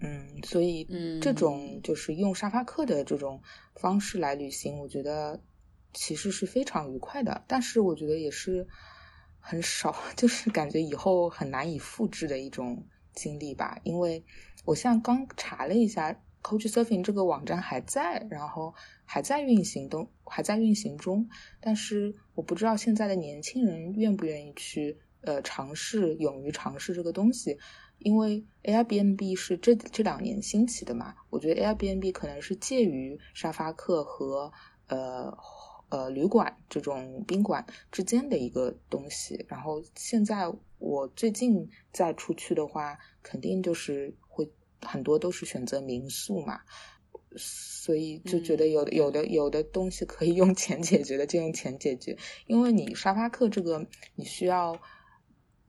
[0.00, 3.40] 嗯，所以，嗯，这种就是用沙发客的这种
[3.74, 5.40] 方式来旅行，我觉得
[5.94, 7.42] 其实是非常愉快的。
[7.48, 8.66] 但是，我觉得也是
[9.40, 13.78] 很少， 就是感觉以后很难以复制的一种经历吧。
[13.84, 14.22] 因为
[14.66, 18.74] 我现在刚查了一下，Coach Surfing 这个网站还在，然后
[19.06, 21.26] 还在运行，都还在运行中。
[21.58, 27.58] 但是，我不知道现在的年轻人愿不愿意去呃尝试，勇于尝试这个东西。
[27.98, 34.52] 因为 Airbnb 是这这两年兴起的嘛，我觉得 Airbnb 可能是介于沙发客和
[34.86, 35.36] 呃
[35.88, 39.44] 呃旅馆这种宾馆之间的一个东西。
[39.48, 44.48] 然后现在我最近再出去的话，肯定就是会
[44.82, 46.60] 很多都是选择民宿嘛，
[47.36, 54.80] 所以就觉得有的有的有的东西可以用钱解决的就用钱解决，因为你沙发客这个你需要。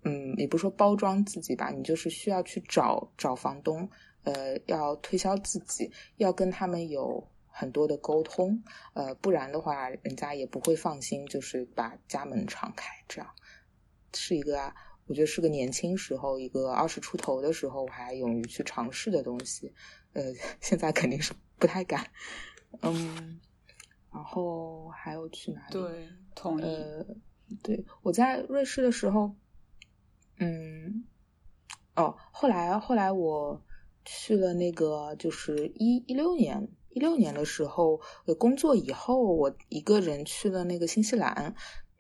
[0.08, 3.90] 嗯，也不说包装自己吧，你就是需要去找找房东，
[4.24, 12.90] 呃，要推销自己，要跟他们有很多的沟通，呃，不然的话，人家也不会放心，就是把家门敞开。
[13.08, 13.30] 这样
[14.14, 14.74] 是一个，啊
[15.08, 19.74] 我觉得是个年轻时候，一个二十出头的时候，我还勇于去尝试的东西。
[20.14, 20.24] 呃，
[20.62, 22.06] 现在肯定是不太敢。
[22.82, 23.40] 嗯，
[24.12, 25.74] 然后还有去哪里？
[25.74, 26.64] 对，同意。
[26.64, 27.06] 呃，
[27.64, 29.36] 对我在瑞士的时候。
[30.40, 31.06] 嗯，
[31.96, 33.62] 哦，后来后来我
[34.06, 38.00] 去了那个，就是一一六年一六年的时候，
[38.38, 41.56] 工作以后，我一个人去了那个新西兰。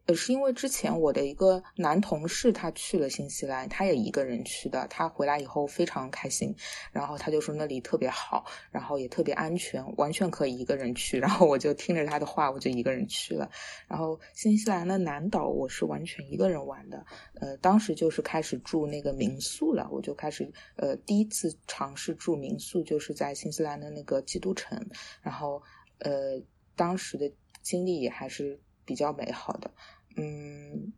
[0.07, 4.87] 呃，是因为之前我的一个男同事他去了新西兰，他也一个人去的。
[4.87, 6.55] 他回来以后非常开心，
[6.93, 11.19] 然后他就说那里特别好，然后也特别安全，完全可以一个人去。
[11.21, 13.49] 然后我就听着他的话，我就一个人去了。
[13.87, 17.05] 然后新西兰的南岛我是完全一个人玩的。
[17.41, 24.87] 呃，当时就是开始住那个民宿了，我就开始呃第一次尝试住民宿，就是在新西兰的那个基督城。
[25.21, 25.61] 然后
[25.99, 26.41] 呃，
[26.77, 27.29] 当时的
[27.61, 29.69] 经历也还是比较美好的。
[30.19, 30.93] 嗯，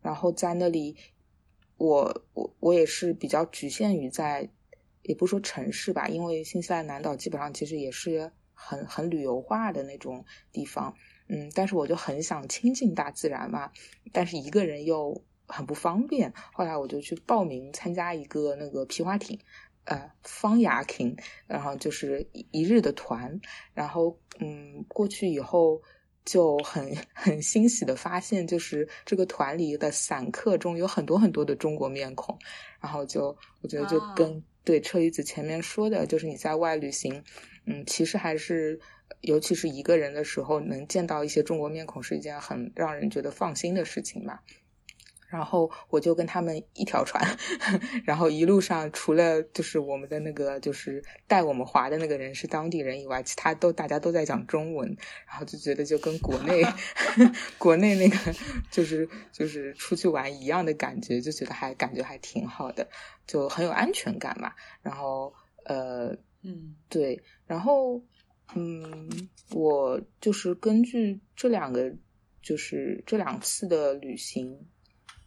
[0.00, 0.96] 然后在那里，
[1.76, 4.48] 我我我也是比较局限于在，
[5.02, 10.94] 也不说城市吧，因为新西兰南岛基本上其实也是很很旅游化的那种地方。
[11.28, 13.70] 嗯，但是我就很想亲近大自然嘛，
[14.10, 16.32] 但是一个人又很不方便。
[16.54, 19.38] 后来我就去报名参加一个那个皮划艇，
[19.84, 21.14] 呃，方雅艇，
[21.46, 23.38] 然后就是一日的团，
[23.74, 25.82] 然后嗯，过去以后。
[26.26, 32.38] 就很 很欣喜的发现，就是这个团里的散客中有很多很多的中国面孔，
[32.80, 37.22] 然后就我觉得就跟对车厘子前面说的，就是你在外旅行，
[37.64, 38.78] 嗯，其实还是
[39.20, 44.40] 尤其是一个人的时候，能见到一些中国面孔是一件很让人觉得放心的事情嘛。
[45.28, 47.36] 然后我就跟他们一条船，
[48.06, 56.62] 然后一路上除了就是我们的那个就是带我们划的那个人是当地人以外，其他都大家都在讲中文，然后就觉得就跟国内
[57.58, 58.16] 国内那个
[58.70, 62.88] 就是就是出去玩一样的感觉，就觉得还感觉还挺好的，
[63.26, 64.52] 就很有安全感嘛。
[64.80, 65.34] 然后
[65.64, 68.00] 呃嗯对，然后
[68.54, 71.92] 嗯我就是根据这两个
[72.40, 74.68] 就是这两次的旅行。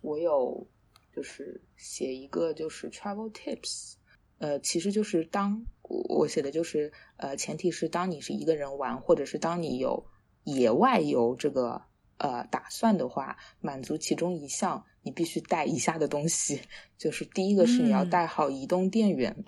[0.01, 0.67] 我有，
[1.15, 3.93] 就是写一个就是 travel tips，
[4.38, 10.05] 呃，其实就是当我写的就是呃，前提是当你是一个人玩，或者是当你有
[10.43, 11.81] 野外游这个
[12.17, 16.62] 呃打算的话，满足其中一项，你必须带以下的东西，
[16.97, 19.45] 就是第一个是你要带好移动电源。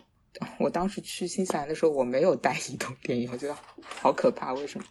[0.59, 4.53] 我当时去新西兰的时候，我没有带移动电源，我觉得好可怕。
[4.53, 4.85] 为什么？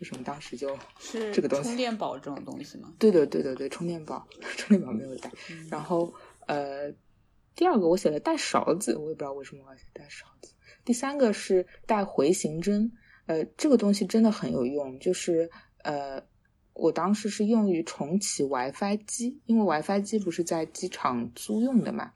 [0.00, 1.70] 为什么当时就是这个东西？
[1.70, 2.92] 充电宝这种东西吗？
[3.00, 5.28] 对的，对对，对，充电宝，充电宝没有带。
[5.68, 6.14] 然后
[6.46, 6.92] 呃，
[7.56, 10.52] 第二个我写了带勺子，我也不知道为什么我要写带勺子。
[10.84, 12.92] 第三个是带回形针，
[13.26, 15.50] 呃，这个东西真的很有用，就是
[15.82, 16.22] 呃，
[16.74, 22.12] 我当时是用于重启 WiFi 机，因为 WiFi 机不是在机场租用的嘛。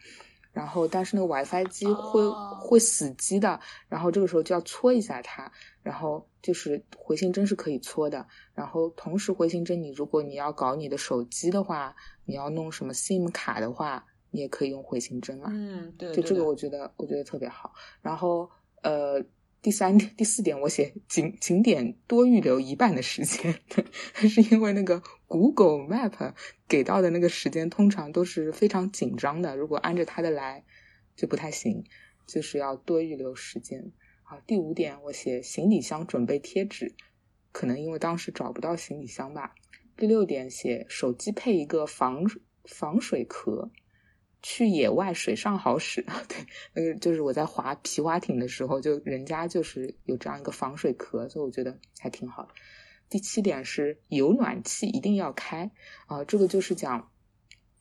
[0.53, 2.29] 然后，但是那个 WiFi 机会
[2.61, 5.51] 会死机的，然后这个时候就要搓一下它，
[5.83, 15.49] 然后就是回形针是可以搓的，然后同时回形针你如果你要搞你的手机的话，你要弄什么 SIM 卡的话，你也可以用回形针嘛。
[15.51, 17.73] 嗯，对，就这个我觉得我觉得特别好。
[18.01, 18.51] 然后
[18.83, 19.25] 呃。
[19.63, 23.55] 第三点、第四点，我写景景点多预留一半的时间，
[24.29, 26.35] 是因为那个 Google Map
[26.67, 30.65] 给到的那个时间通常都是非常紧张的，如果按着它的来
[31.15, 31.85] 就不太行，
[32.27, 33.93] 就是要多预留时间。
[34.25, 36.97] 好，第五点我写行李箱准备贴纸，
[37.53, 39.55] 可能因为当时找不到行李箱吧。
[39.97, 42.25] 第六点写手机配一个防
[42.65, 43.71] 防水壳。
[44.43, 52.49] 去野外水上好使， 对，那个就是我在划皮划艇的时候，就人家就是有这样一个防水壳，所以我觉得还挺好的。
[53.09, 55.71] 第七点是有暖气一定要开
[56.07, 57.11] 啊，这个就是讲，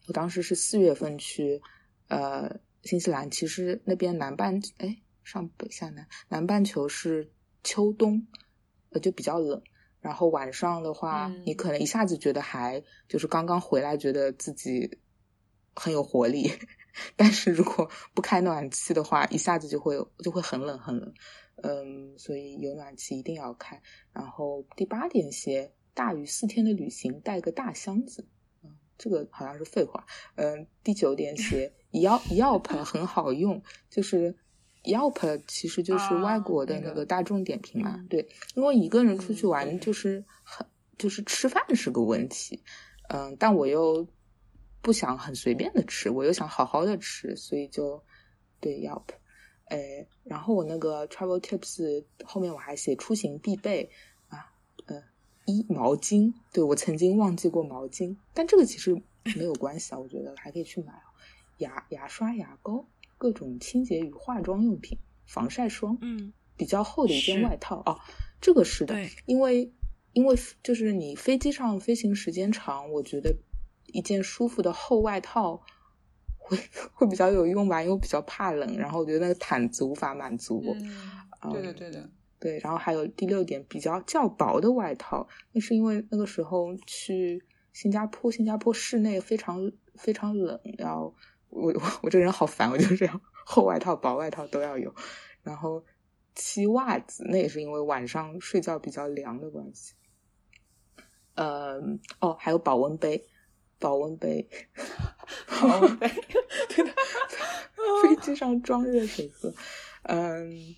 [0.08, 1.62] 我当时是四月份去
[2.08, 7.32] 呃新西兰，其实那边南半哎上北下南南半球是
[7.63, 8.28] 秋冬，
[8.91, 9.63] 呃就比较冷，
[10.00, 15.00] 然后晚上的话，你可能一下子觉得还就是刚刚回来，觉得自己。
[15.75, 16.51] 很有活力，
[17.15, 21.13] 但是如果不开暖气的话，一下子就会就会很冷很冷。
[21.63, 23.81] 嗯，所以有暖气一定要开。
[24.12, 28.27] 然后第八点写大于四天的旅行带个大箱子，
[28.63, 30.05] 嗯，这个好像是废话。
[30.36, 34.36] 嗯，第九点写 Yelp Yelp 很好用，就是
[34.84, 38.03] Yelp 其实就是外国的那个大众点评嘛。
[38.10, 42.63] 对，因为一个人出去玩就是很就是吃饭是个问题。
[43.07, 44.05] 嗯，但我又。
[44.81, 48.03] 不想很随便的吃，我又想好好的吃，所以就
[48.59, 49.03] 对 Yelp，
[49.65, 53.91] 哎，然后我那个 Travel Tips 后面我还写出行必备
[54.29, 54.51] 啊，
[54.87, 55.03] 呃，
[55.45, 58.99] 一毛巾，对我曾经忘记过毛巾，但这个其实
[59.35, 60.93] 没有关系啊，我觉得还可以去买
[61.57, 62.87] 牙牙刷、牙膏、
[63.19, 67.83] 各种清洁与化妆用品、防晒霜，嗯，比较厚的一件外套。
[67.85, 67.99] 哦，
[68.41, 68.95] 这个是的，
[69.27, 69.71] 因为
[70.13, 73.35] 因为就是你飞机上飞行时间长，我觉得。
[73.91, 75.62] 一件舒服的厚外套
[76.38, 76.58] 会
[76.93, 80.73] 会比较有用吧，因为我比较怕冷，然后我觉得那个毯子无法满足我。
[80.73, 82.60] 嗯，对的，对的，对。
[82.60, 91.15] 然后还有第六点，比较较薄的外套，那是因为那个时候去新加坡，新加坡室内非常非常冷，然后
[91.49, 94.93] 我我我这人好烦，我就这样厚外套、薄外套都要有。
[95.43, 95.84] 然后
[96.36, 99.95] 漆袜子，那也是因为晚上睡觉比较凉的关系。
[101.36, 101.80] 呃，
[102.19, 103.25] 哦，还有保温杯。
[103.81, 104.47] 保温杯，
[105.59, 106.07] 保温杯，
[106.69, 106.91] 对的，
[108.03, 109.53] 飞机上装热水喝。
[110.03, 110.75] 嗯，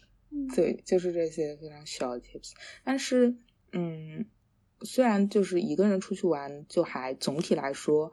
[0.55, 2.53] 对，就是这些非常小的 tips。
[2.83, 3.35] 但是，
[3.73, 4.25] 嗯，
[4.81, 8.11] 虽然就是一个人出去玩，就还总体来说。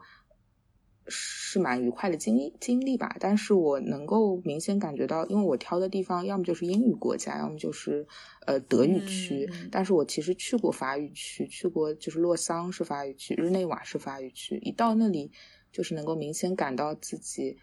[1.07, 8.07] 是蛮愉快的经历经历吧，但是我能够明显感觉到，因为我挑的地方要么就是英语国家，要么就是
[8.45, 15.31] 呃德语区，但是我其实去过法语区，去过就是洛桑是法语区，日内瓦是法语区，一到那里
[15.71, 17.57] 就是能够明显感到自己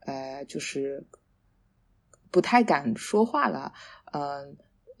[0.00, 1.04] 呃就是
[2.30, 3.72] 不太敢说话了，
[4.12, 4.56] 嗯，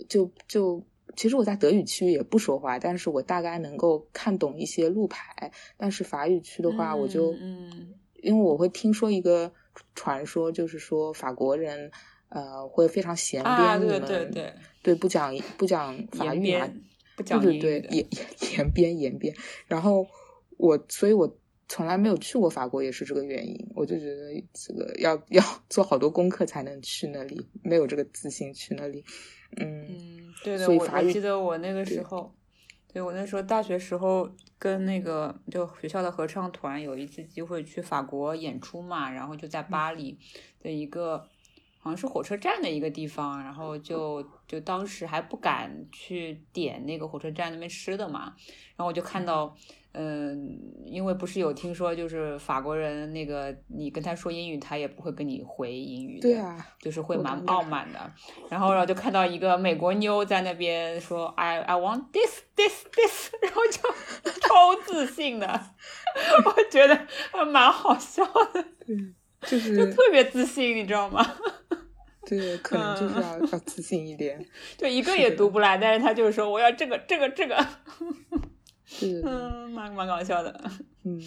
[0.08, 0.84] 就就
[1.16, 7.94] 其实我在德语区也不说话，但是我大概能够看懂一些路牌，但是法语区的话，我就嗯。
[8.22, 9.52] 因为我会听说一个
[9.94, 11.90] 传说，就是说法国人
[12.30, 16.66] 呃会非常嫌边你们，对对对，对不讲不讲法语嘛，
[17.16, 18.06] 不讲对对对延
[18.56, 19.36] 延边延边。
[19.66, 20.06] 然后
[20.56, 21.36] 我，所以我
[21.68, 23.70] 从来没有去过法国，也是这个原因。
[23.74, 29.04] 我就觉得这个要 要做好多功课才能去那里，没有这个自信去那里。
[29.56, 32.34] 嗯，对的，我我记得我那个时候。
[32.92, 40.16] 对我那时候大学时候跟那个就学校的合唱团有一次机会去法国演出嘛，然后就在巴黎
[40.62, 41.18] 的一个
[41.80, 48.36] 好像是火车站的一个地方，然后就就当时还不敢去点那个火车站那边吃的嘛，
[48.76, 49.56] 然后我就看到。
[49.94, 57.98] 嗯，因为不是有听说，就是法国人那个，你跟他说英语，他也不会跟你回英语的，对啊，就是会蛮傲慢的。
[58.50, 65.46] 然后，然后就看到一个美国妞在那边说，I I want this this this， 然后就超超自信的，
[66.44, 66.98] 我觉得
[67.32, 68.64] 还蛮好笑的，
[69.42, 71.24] 就是就特别自信，你知道吗？
[72.26, 74.42] 对，可能就是要要自信一点，
[74.78, 77.54] 就一个也读不来，但是他就是说我要这个这个这个，
[78.86, 80.70] 是，嗯，蛮蛮搞笑的，
[81.04, 81.20] 嗯，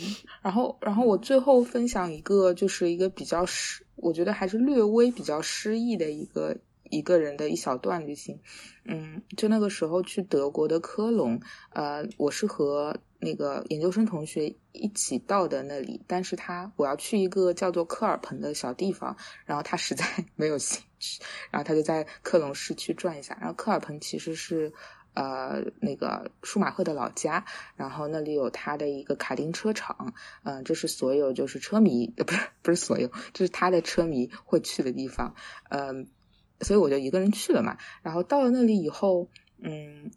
[0.44, 6.56] 然后然后我最后分享一个，就是一个比较诗，我觉得还是略微比较诗意的一个
[6.90, 8.40] 一个人的一小段旅行，
[8.86, 11.42] 嗯，就那个时候去德国的科隆，
[11.74, 20.06] 呃，我是和那个研究生同学一起到的那里，但是他我要去一个叫做科尔彭的小地方，然后他实在
[20.38, 24.72] 没有兴趣，然后他就在科隆市区转一下，然后科尔彭其实是。
[25.18, 27.44] 呃，那个舒马赫的老家，
[27.76, 30.14] 然后那里有他的一个卡丁车场，
[30.44, 35.34] 嗯、这是所有就是车迷，不是不是所有，这是他的车迷会去的地方，
[35.72, 36.08] 嗯、
[36.62, 37.78] 所以我就一个人去了嘛。
[38.04, 39.28] 然后到了那里以后，
[39.60, 40.12] 嗯，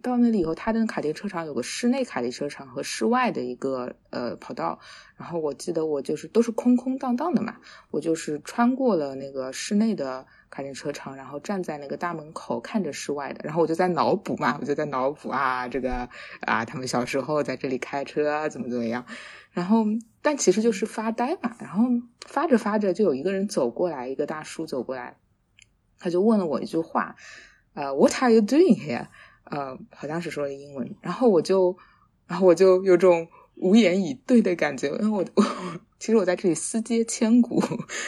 [0.00, 4.80] 到那里以后，他的卡丁车场有个室内卡丁车场和室外的一个呃跑道。
[5.16, 7.58] 然后我记得我就是都是空空荡荡的嘛，
[7.90, 16.08] 我就是穿过了那个室内的卡丁车场，然后站在那个大门口看着室外的，然后我就在脑补嘛，我就在脑补啊，这个
[16.40, 19.06] 啊，他们小时候在这里开车怎么怎么样。
[19.52, 19.84] 然后，
[20.22, 21.56] 但其实就是发呆嘛。
[21.58, 21.84] 然后
[22.26, 25.16] 发着发着，就有一个人走过来，一个大叔走过来，
[25.98, 27.16] 他就问了我一句话，
[27.74, 29.06] 呃，What are you doing here？
[29.44, 30.94] 呃，好像是说的英文。
[31.00, 31.76] 然后我就，
[32.26, 35.44] 然后我就有种无言以对的感觉，因为我 我
[35.98, 37.60] 其实我在这里思接千古，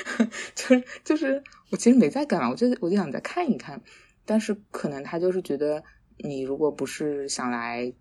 [0.55, 3.83] 就是就是我其实没在干嘛，我就我就想再看一看，
[4.25, 5.83] 但是可能他就是觉得
[6.19, 7.93] 你如果不是想来。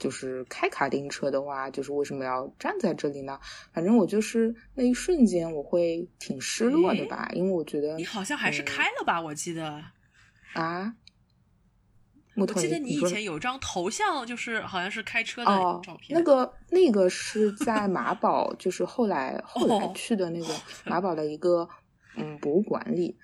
[0.00, 3.38] 就是开卡丁车的话，就是为什么要站在这里呢？
[3.70, 9.20] 反正我就是那一瞬间，我会挺失落的吧，因为我觉得你好像还是开了吧？
[9.20, 9.66] 我记得
[10.54, 10.94] 啊，
[12.34, 16.18] 我我记得你以前有张头像，就是好像是开车的哦照，片。
[16.18, 20.46] 那个那个是在马堡，就是后来后来哦去的那个
[20.86, 21.68] 马堡的一个
[22.16, 23.16] 嗯博物馆里，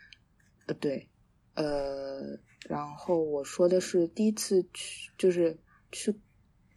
[0.67, 1.09] 呃对，
[1.55, 5.59] 呃，然后我说的是第一次去，就是
[5.91, 6.15] 去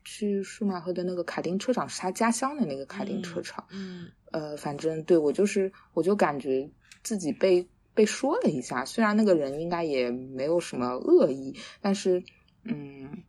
[0.03, 6.69] 去舒马赫的那个卡丁车场，是他家乡的那个卡丁车场，嗯呃，反正对我就是，我就感觉
[7.03, 12.23] 自己被被说了一下，虽然那个人应该也没有什么恶意，但是，
[12.63, 13.23] 嗯，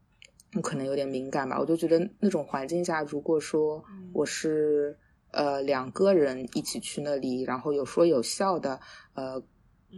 [0.54, 1.58] 我可能有点敏感吧。
[1.58, 4.98] 我就觉得那种环境下，如果说嗯我是
[5.32, 8.80] 呃两个人一起去那里，然后有说有笑的，
[9.14, 9.42] 呃，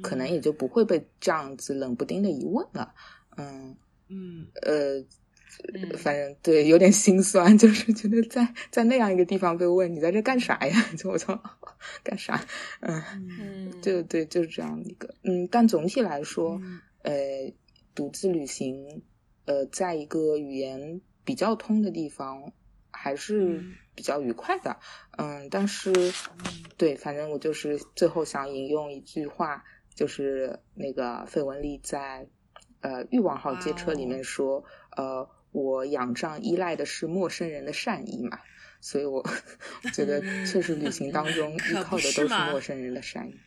[0.02, 2.94] 可能嗯也就不会被这样子冷不丁的一问了。
[3.36, 3.76] 嗯，
[4.08, 4.98] 嗯呃，
[5.74, 10.76] 嗯反正对，有点心酸， 就是觉得在在那样一个地方被问你在这干啥呀？
[10.96, 11.40] 就我操
[12.02, 12.44] 干啥？
[12.80, 15.46] 嗯，嗯嗯，就对，就是这样一个嗯。
[15.50, 17.52] 但总体来说，嗯呃，
[17.94, 19.02] 独自旅行，
[19.46, 22.52] 呃，在一个语言比较通的地方，
[22.90, 24.76] 还是嗯比较愉快的。
[25.18, 25.93] 嗯，但是
[26.76, 29.64] 对，反正我就是最后想引用一句话，
[29.95, 32.26] 就是那个费雯丽在
[32.80, 34.64] 呃《欲望号街车》里面说，
[34.97, 38.38] 呃，我仰仗依赖的是陌生人的善意嘛。
[38.80, 39.24] 所以我
[39.84, 43.38] 我 觉得确实旅行当中依靠的都是陌生人的善意。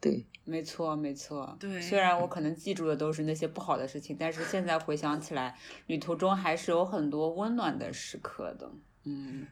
[0.00, 1.56] 对，没错，没错。
[1.58, 5.56] 对虽然我可能记住的都是那些不好的事情，但是现在回想起来，
[5.86, 8.70] 旅途中还是有很多温暖的时刻的。
[9.04, 9.46] 嗯，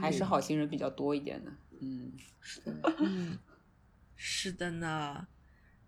[0.00, 1.52] 还是好心人比较多一点的。
[1.80, 2.94] 嗯，是的。
[2.98, 3.38] 嗯，
[4.16, 5.26] 是的呢。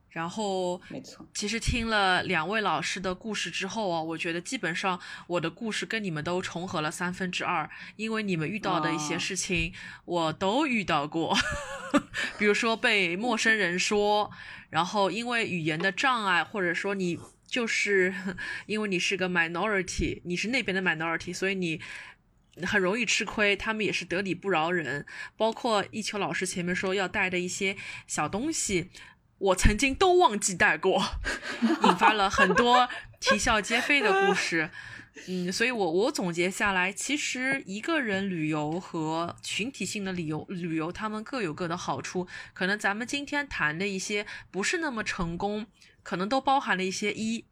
[0.08, 1.24] 然后，没错。
[1.32, 9.72] 其实听了两位老师的故事之后啊，我觉得基本上我的故事跟你们都重合了三分之二，因为你们遇到的一些事情
[10.04, 11.36] 我都遇到过，
[12.38, 14.28] 比如说被陌生人说，
[14.68, 18.12] 然后因为语言的障碍，或者说你就是
[18.66, 21.80] 因为你是个 minority，你是那边的 minority，所以你。
[22.66, 25.06] 很容易吃亏，他们也是得理不饶人。
[25.36, 27.76] 包括一秋老师前面说要带的一些
[28.06, 28.90] 小东西，
[29.38, 31.02] 我曾经都忘记带过，
[31.84, 32.88] 引发了很多
[33.18, 34.70] 啼笑皆非的故事。
[35.26, 42.26] 嗯，所以我我总结下来，其实一个人旅游和群体性的旅游旅游，他们各有各的好处。
[42.52, 45.66] 可能咱们今天谈的一些不是那么成功，
[46.02, 47.44] 可能都包含了一些一，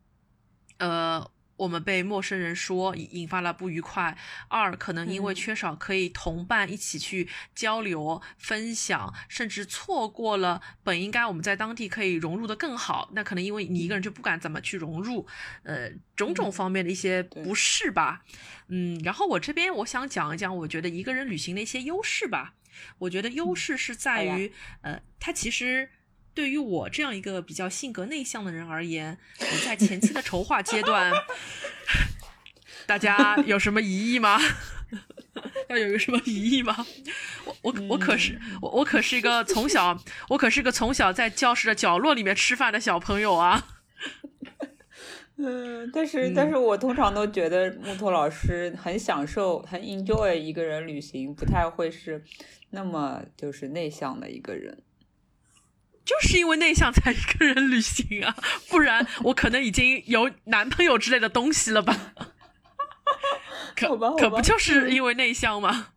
[0.79, 1.31] 呃。
[1.59, 4.17] 我们被陌生人说引引发了不愉快。
[4.49, 13.11] 二，可能因为嗯缺少可以同伴一起去交流、分享，甚至错过了本应该我们在当地可以融入的更好。
[13.13, 15.27] 那可能因为你一个人就不敢怎么去融入，
[15.65, 18.25] 呃，种种嗯方面的一些不适吧。
[18.69, 22.55] 嗯，然后我这边我想讲一讲，我觉得一个人旅行的一些优势吧。
[22.99, 24.53] 我觉得优势是在于，
[24.83, 25.91] 呃，它其实。
[26.39, 31.13] 对于我这样一个比较性格内向的人而言，我在前期的筹划阶段，
[32.87, 34.39] 大家有什么疑义吗？
[35.69, 36.87] 要有个什么疑义吗？
[37.45, 43.67] 我我我可是我我可是一个从小我可是个从小在教室的角落里面吃饭的小朋友啊。
[45.39, 52.23] 嗯，但是但是我通常都觉得木头老师很享受很 enjoy 一个人旅行，不太会是
[52.71, 54.81] 那么就是内向的一个人。
[56.09, 58.35] 就是因为内向才一个人旅行啊，
[58.71, 62.15] 不然我可能已经有男朋友之类的东西了吧？
[63.77, 65.89] 可可不就是因为内向吗？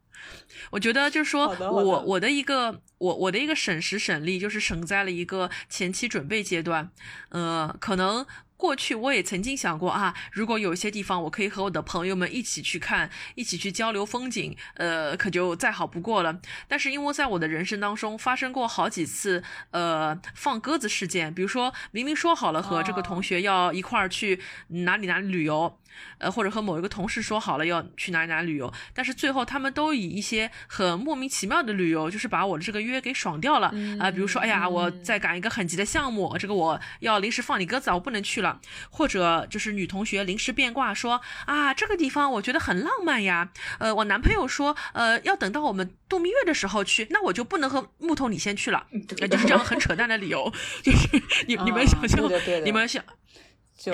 [0.72, 6.92] 我觉得就是说我我的一个我我的一个省时省力，就是省在了一个前期准备阶段，
[7.30, 8.26] 呃，可能。
[8.62, 16.40] 过去我也曾经想过啊，如果有些地方我可以和我的朋友们一起去看，一起去交流风景，呃，可就再好不过了。
[16.68, 25.80] 但是因为在我的人生当中发生过好几次呃放鸽子事件，比如说明明说好了和这个同学要一块儿去哪里哪里旅游。
[26.18, 34.12] 呃，或者和某一个同事说好了要去哪里哪里旅游，但是最后他们都以一些很莫名其妙的旅游，就是把我的这个约给爽掉了啊。
[34.12, 38.60] 比如说，哎呀，我在赶一个很急的项目，这个我要临时放你鸽子，我不能去了。
[38.90, 43.52] 或者就是女同学临时变卦说啊，这个地方我觉得很浪漫呀。
[43.80, 48.86] 呃，我男朋友说，呃，要等到我们度蜜月的时候去，那我就不能和木头你先去了，
[49.30, 50.52] 就是这样很扯淡的理由。
[50.84, 51.08] 就是
[51.48, 52.22] 你你们想象，
[52.64, 53.04] 你们想。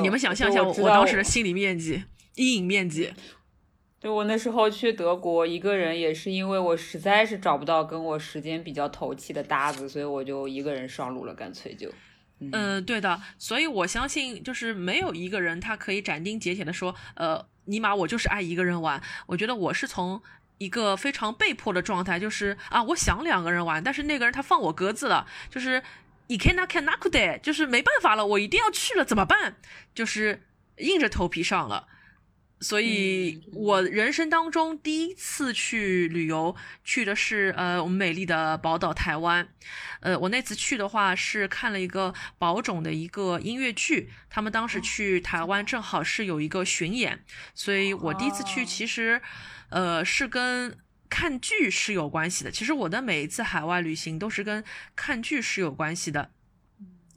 [0.01, 2.03] 你们想象一下，我当时的心理面积、
[2.35, 3.13] 阴影面积。
[3.99, 11.91] 对我那时候去德国一个人，也是因为我实在是找不到跟我时间比较投契的搭子，所以我就一个人上路了，干脆就。
[12.39, 13.19] 嗯，对的。
[13.39, 19.01] 所以我相信，就是没有一个人他可以斩钉截铁的说，呃，尼玛我就是爱一个人玩。
[19.25, 20.21] 我觉得我是从
[20.59, 25.81] 一个非常被迫的状态，就是啊，我想两个人玩，但是那个人他放我鸽子了，就是。
[26.27, 29.55] 伊看那看那可得，就是没办法了，我一定要去了，怎么办？
[29.95, 30.43] 就是
[30.77, 31.87] 硬着头皮上了。
[32.59, 39.47] 所以我人生当中第一次去旅游，去的是呃我们美丽的宝岛台湾。
[40.01, 47.23] 呃，我那次去的话是看了一个宝冢的一个音乐剧，他们当时去台湾正好是有一个巡演，
[47.53, 49.21] 所以我第一次去其实
[49.69, 50.77] 呃是跟。
[51.09, 54.63] 看剧是有关系的，其实我的每一次海外旅行都是跟
[54.95, 56.31] 看剧是有关系的。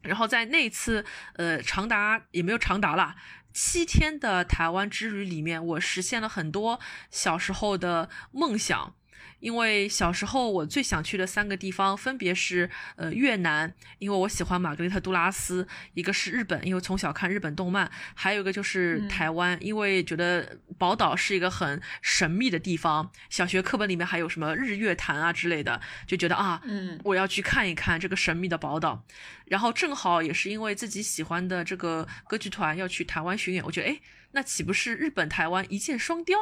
[0.03, 3.16] 然后在那次呃长达也没有长达了
[3.53, 6.80] 七天的台湾之旅里面，我实现了很多
[7.11, 8.95] 小时候的梦想。
[9.41, 23.11] 因为小时候我最想去的三个地方分别是，呃，越南，因为我喜欢玛格丽特·杜拉斯；一个是日本，因为从小看日本动漫；还有一个就是台湾，因为觉得宝岛是一个很神秘的地方。
[23.28, 29.05] 小学课本里面还有什么日月潭啊之类的，就觉得啊，嗯，我要去看一看这个神秘的宝岛。
[29.47, 34.01] 然后正好也是因为自己喜欢的这个歌剧团要去台湾巡演，我觉得，哎，
[34.32, 36.38] 那岂不是日本台湾一箭双雕？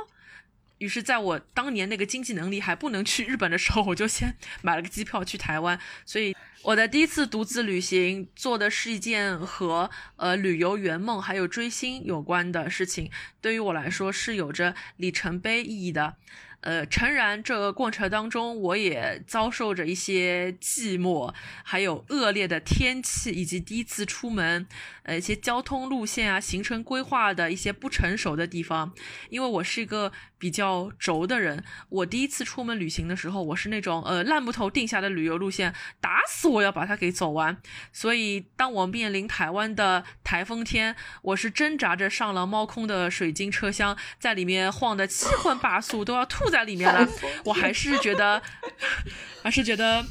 [0.78, 5.78] 于是，在我当年那个经济能力还不能去日本的时候，我就先 买了个机票去台湾。
[6.06, 13.10] 所以，我的第一次独自旅行做的是一件和呃旅游圆梦还有追星有关的事情，
[13.40, 16.16] 对于我来说是有着里程碑意义的。
[16.60, 21.32] 呃，诚然，这个过程当中我也遭受着一些寂寞，
[21.62, 24.66] 还有恶劣的天气，以及第一次出门，
[25.04, 28.92] 呃，一些交通路线啊、行程规划的一些不成熟的地方。
[29.30, 37.56] 因为我是一个比较轴的人，我第一次出门旅行的时候，我是那种呃烂木头定下的旅游路线，打死我要把它给走完。
[37.92, 46.47] 所以，当我面临台湾的台风天，我是挣扎着上了猫空的水晶车厢，在里面晃得七荤八素，都要吐。
[46.48, 47.08] 在里面了，
[47.44, 48.42] 我还是觉得，
[49.42, 50.04] 还是觉得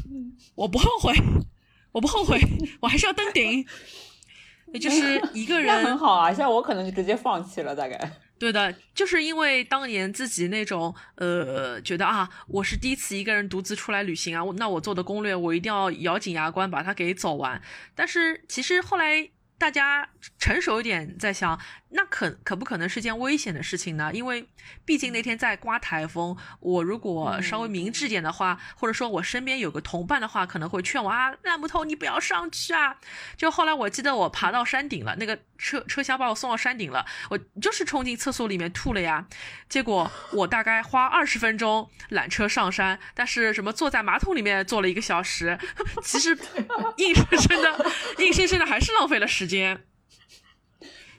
[0.56, 1.14] 我不后悔，
[1.92, 2.40] 我不后悔，
[2.82, 3.66] 我还是要登顶。
[4.82, 7.98] 就是一个人很好啊，像我可能就直接放弃了，大概。
[8.38, 17.60] 对的，就是因为当年自己那种呃，觉得啊，我是第一次一个人独自出来旅行啊，那我做的攻略我一定要咬紧牙关把它给走完。
[17.96, 19.28] 但是其实后来
[19.58, 20.08] 大家
[20.38, 21.58] 成熟一点，在想。
[21.90, 24.12] 那可可不可能是件危险的事情呢？
[24.14, 24.48] 因为
[24.86, 32.98] 毕竟那天在刮台风，我如果稍微明智点的话，或者说我身边有个同伴的话，可能会劝我啊，烂木头你不要上去啊。
[33.38, 39.26] 就后来我记得我爬到山顶了，那个车车厢把我送到山顶了，我就是冲进厕所里面吐了呀。
[39.70, 45.58] 结果我大概花二十分钟缆车上山，但是什么坐在马桶里面坐了一个小时，
[46.04, 46.38] 其实
[46.98, 49.86] 硬生生的硬生生的还是浪费了时间。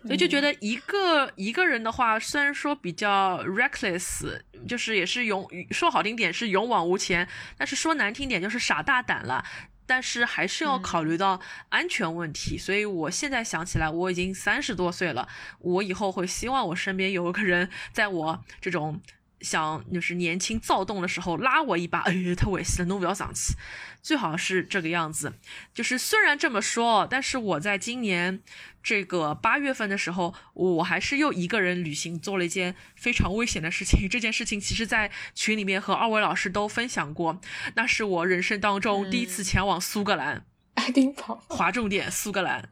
[0.04, 9.44] 所以就觉得一个一个人的话，虽然说比较 reckless，就是也是勇说好听点是勇往无前，但是说难听点就是傻大胆了。
[9.86, 11.40] 但是还是要考虑到
[11.70, 12.58] 安全问题。
[12.58, 15.26] 所以我现在想起来，我已经三十多岁了，
[15.60, 19.00] 我以后会希望我身边有一个人，在我这种。
[19.40, 23.54] 想就是年轻躁动的时候拉我一把，哎，太危险了，侬不要上去。
[24.02, 25.34] 最好是这个样子。
[25.74, 28.40] 就是虽然这么说，但是我在今年
[28.82, 34.06] 这个八月份的时候，我还是又一个人旅行，做了一件非常危险的事情。
[34.10, 37.40] 这件事情其实，在群里面和二位老师都分享过。
[37.74, 42.68] 那是我人生当中第一次前往苏格兰，爱丁堡，划重点，苏格兰，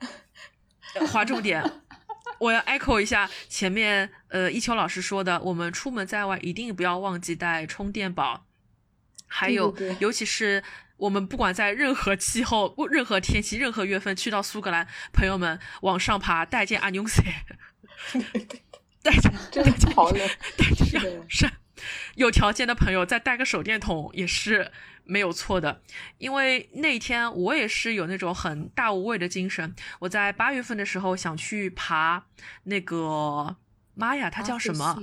[1.08, 1.62] 划重点。
[2.38, 8.46] 我要 echo 一下前面呃一秋老师说的，我们出门在外一定不要忘记带充电宝，
[9.26, 10.62] 还有尤其是
[10.96, 17.22] 我们不管在任何气候、任何天气、任何月份去到苏格兰，朋友们往上爬带件阿牛仔，
[19.02, 21.50] 带件 真的好冷，带件是
[22.14, 24.72] 有条件的朋友再带个手电筒也是。
[25.08, 25.82] 没有错的，
[26.18, 29.72] 因为那天我也是有那种很大无畏的精神。
[30.00, 32.26] 我在八月份的时候想去爬
[32.64, 33.54] 那个，
[33.94, 35.00] 妈呀，它叫什么？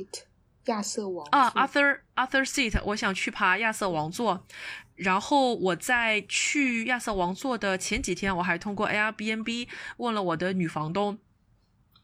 [0.65, 2.81] 亚瑟王啊，Arthur Arthur Seat。
[2.83, 4.45] 我想去爬亚瑟王座。
[4.95, 11.17] 然后我在去亚瑟王座的前几天，我还通过 Airbnb 问了我的女房东。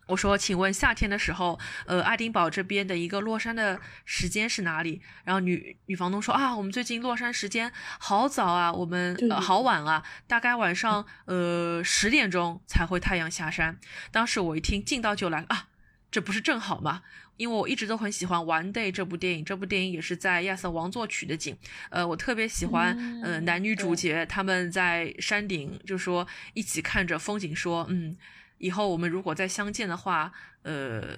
[0.10, 5.00] 我说，请问夏天的时候，呃，爱丁堡这边的一个落山的时间是哪里？
[5.24, 13.78] 然后女女房东说啊，我们最近落山时间好早啊，我们呃好晚啊，大概晚上呃十点钟才会太阳下山。
[14.12, 15.68] 当时我一听，劲到就来了啊，
[16.10, 17.04] 这不是正好吗？
[17.38, 21.56] 因为我一直都很喜欢《One Day》这部电影，这部电影也是在亚瑟王作取的景。
[21.92, 28.18] 呃，我特别喜欢，呃，男女主角他们在山顶，就说一起看着风景，说嗯。
[28.60, 30.32] 以后我们如果再相见的话，
[30.62, 31.18] 呃，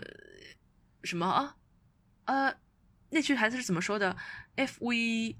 [1.04, 1.58] 什么啊？
[2.26, 2.56] 呃，
[3.10, 4.16] 那句台词是怎么说的
[4.56, 5.36] ？If we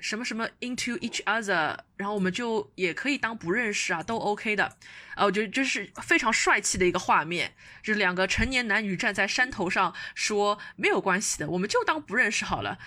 [0.00, 4.76] 什么什么 into each other，然后我们就也可以当不认识啊，都 OK 的。
[5.14, 12.78] 啊，我觉得这是非常帅气的一个画面，就是两个成年男女站在山头上说没有关系的，我们就当不认识好了。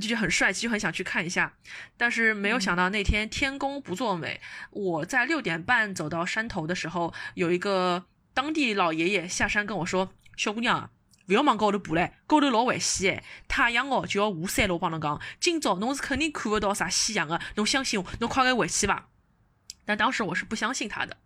[0.00, 1.54] 就觉得很帅气，就很想去看一下，
[1.96, 4.40] 但是没有想到那天天公不作美。
[4.70, 10.90] 我在六点半走到山头的时候，有一个当地老爷爷下山跟我说：“小姑娘，
[11.26, 14.74] 不要往高头爬嘞，高头老危险诶，太阳哦就要下山了。
[14.74, 19.08] 我帮侬讲，今朝侬是肯定看不到啥夕阳的，侬相信我，侬快点回去吧。”
[19.86, 21.16] 但当时我是不相信他的，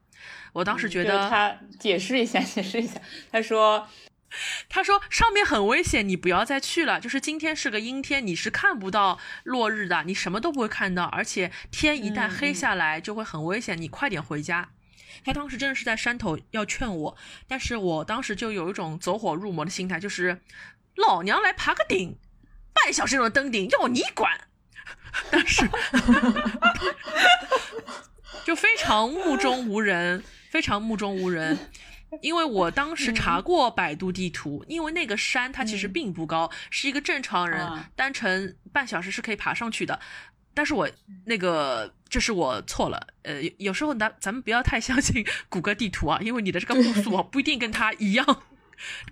[0.52, 3.00] 我当时觉得他解释一下，解释一下，
[3.32, 3.88] 他说。
[4.68, 7.00] 他说上面很危险，你不要再去了。
[7.00, 14.70] 就是今天是个阴天，你是看不到落日的，你什么都不会看到，而且天一旦黑下来就会很危险，你快点回家。
[15.24, 17.16] 他当时真的是在山头要劝我，
[17.48, 20.40] 但是我当时就有一种走火入魔的心态，就是
[20.94, 22.16] 老娘来爬个顶，
[22.72, 24.48] 半小时的登顶要你管。
[25.30, 25.68] 但是
[28.44, 31.58] 就非常目中无人，非常目中无人。
[32.20, 39.98] 因为我当时查过百度地图，因为那个山它其实并不高，是一个正常人单程半小时是可以爬上去的。
[40.52, 40.90] 但是我
[41.26, 48.42] 那个这是我错了，呃，有时候咱咱们不要太相信谷歌地图啊，因为你的这个步速啊不一定跟它一样，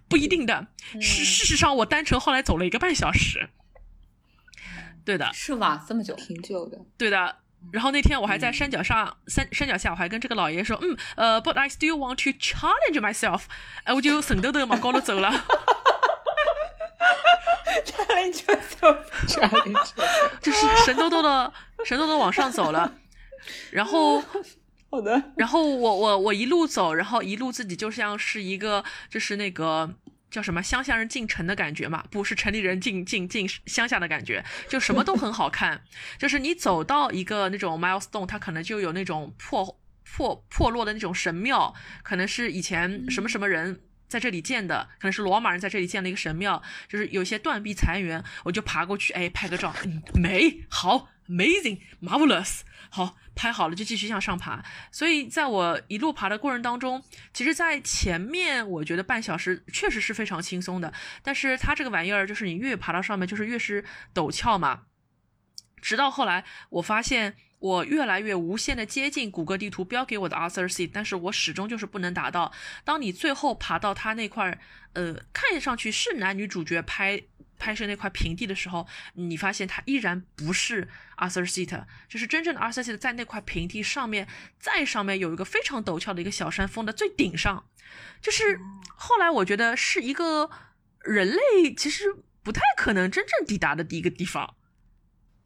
[0.08, 0.66] 不一定的。
[1.00, 3.50] 事事实上，我单程后来走了一个半小时。
[5.04, 5.84] 对的，是吗？
[5.88, 6.14] 这么久？
[6.16, 6.78] 挺久的。
[6.98, 7.36] 对的。
[7.72, 13.42] 然后那天我还在山脚上山山脚下，我还跟这个老爷说，嗯，呃，But I still want to challenge myself，
[13.84, 15.30] 哎，我就神豆豆往高头走了
[17.84, 19.90] ，challenge myself，challenge，
[20.40, 21.52] 就是神豆豆的
[21.84, 22.94] 神豆豆往上走了，
[23.70, 24.22] 然后
[24.90, 29.90] 好的，然后我我我一路走，然后一路自己就像是一个就是那个。
[30.30, 32.04] 叫什么乡下人进城的感觉嘛？
[32.10, 35.82] 不是城里人进进进乡下的感觉，就什么都很好看。
[36.18, 52.60] 就是你走到一个那种 milestone，它可能就有那种破破破落的那种神庙，可能是以前什么什么人在这里建的，可能是罗马人在这里建了一个神庙，就是有些断壁残垣，我就爬过去，哎，拍个照，嗯，美好，amazing，marvelous，
[52.90, 53.16] 好。
[53.38, 57.00] 拍好了就继续向上爬，所以在我一路爬的过程当中，
[57.32, 64.86] 其实，在前面我觉得半小时确实是非常轻松的，但是它这个玩意儿就是你越爬到上面，就是越是陡峭嘛。
[65.80, 72.52] 直到后来，我发现我越来越无限的接近谷歌地图标给我的 Arthur Seat，但是我始终就是不能达到。
[72.82, 74.58] 当你最后爬到它那块，
[74.94, 77.22] 呃，看上去是男女主角拍。
[77.58, 84.26] 拍摄那块平地的时候，你发现它依然不是 Arthur Seat，就是真正的 Arthur Seat 在那块平地上面，
[84.58, 87.64] 再上面有一个非常陡峭的一个小山峰的最顶上，
[88.20, 88.60] 就是
[88.96, 90.50] 后来我觉得是一个
[91.00, 92.04] 人类其实
[92.42, 94.54] 不太可能真正抵达的第一个地方。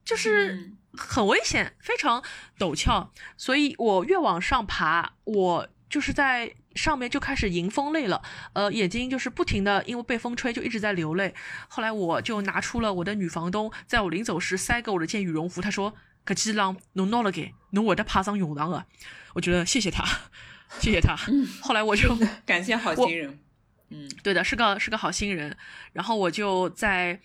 [0.05, 2.25] 就是很危险，非常
[2.59, 11.35] 陡峭，所以我越往上爬，我就是在上面就开始迎风泪了，呃，眼睛就是不停的因为被风吹就一直在流泪。
[11.69, 15.95] 后来我就拿出了我的女房东在我临走时塞给我的件羽绒服，她说
[16.25, 18.87] ：“可基朗，侬拿了给，侬会得爬上泳堂的。”
[19.35, 20.05] 我觉得谢谢他，
[20.79, 21.17] 谢谢他。
[21.63, 23.39] 后来我就感谢好心人。
[23.89, 25.57] 嗯，对的，是个是个好心人。
[25.93, 27.21] 然后我就在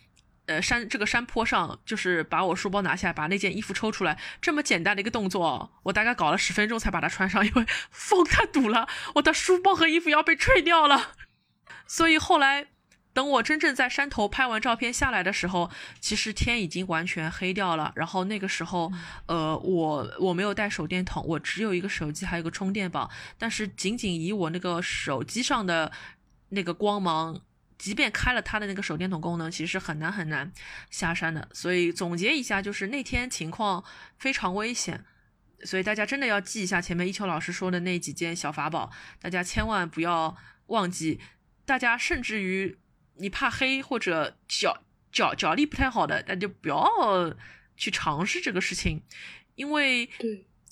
[0.47, 11.15] 呃山这个山坡上，就是把我书包拿下，把那件衣服抽出来，这么简单的一个动作，我大概搞了十分钟才把它穿上，因为 风太堵了，我的书包和衣服要被吹掉了。
[11.85, 12.67] 所以后来
[13.13, 15.69] 等我真正在山头拍完照片下来的时候，
[15.99, 17.91] 其实天已经完全黑掉了。
[17.95, 18.91] 然后那个时候，
[19.27, 25.91] 呃，我我没有带手电筒，我只有一个手机，还有个充电宝，但是仅仅以我那个手机上的。
[26.49, 27.41] 那个光芒，
[27.77, 30.51] 即便开了它的那个手电筒功能，其实很难很难
[30.89, 31.47] 下山的。
[31.53, 33.83] 所以总结一下，就是那天情况
[34.17, 35.05] 非常危险，
[35.63, 40.35] 所以大家真的要记一下前面一秋老师说的那几件小法宝，大家千万不要
[40.67, 41.19] 忘记。
[41.65, 42.77] 大家甚至于
[43.15, 47.35] 你怕黑或者脚脚脚力不太好的，那就不要
[47.75, 49.03] 去尝试这个事情，
[49.55, 50.09] 因为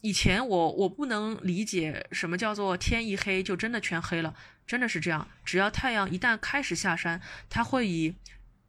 [0.02, 4.34] 以前我我不能理解什么叫做天一黑就真的全黑了。
[4.68, 8.16] 真的是这样，只要太阳一旦开始下山，它会以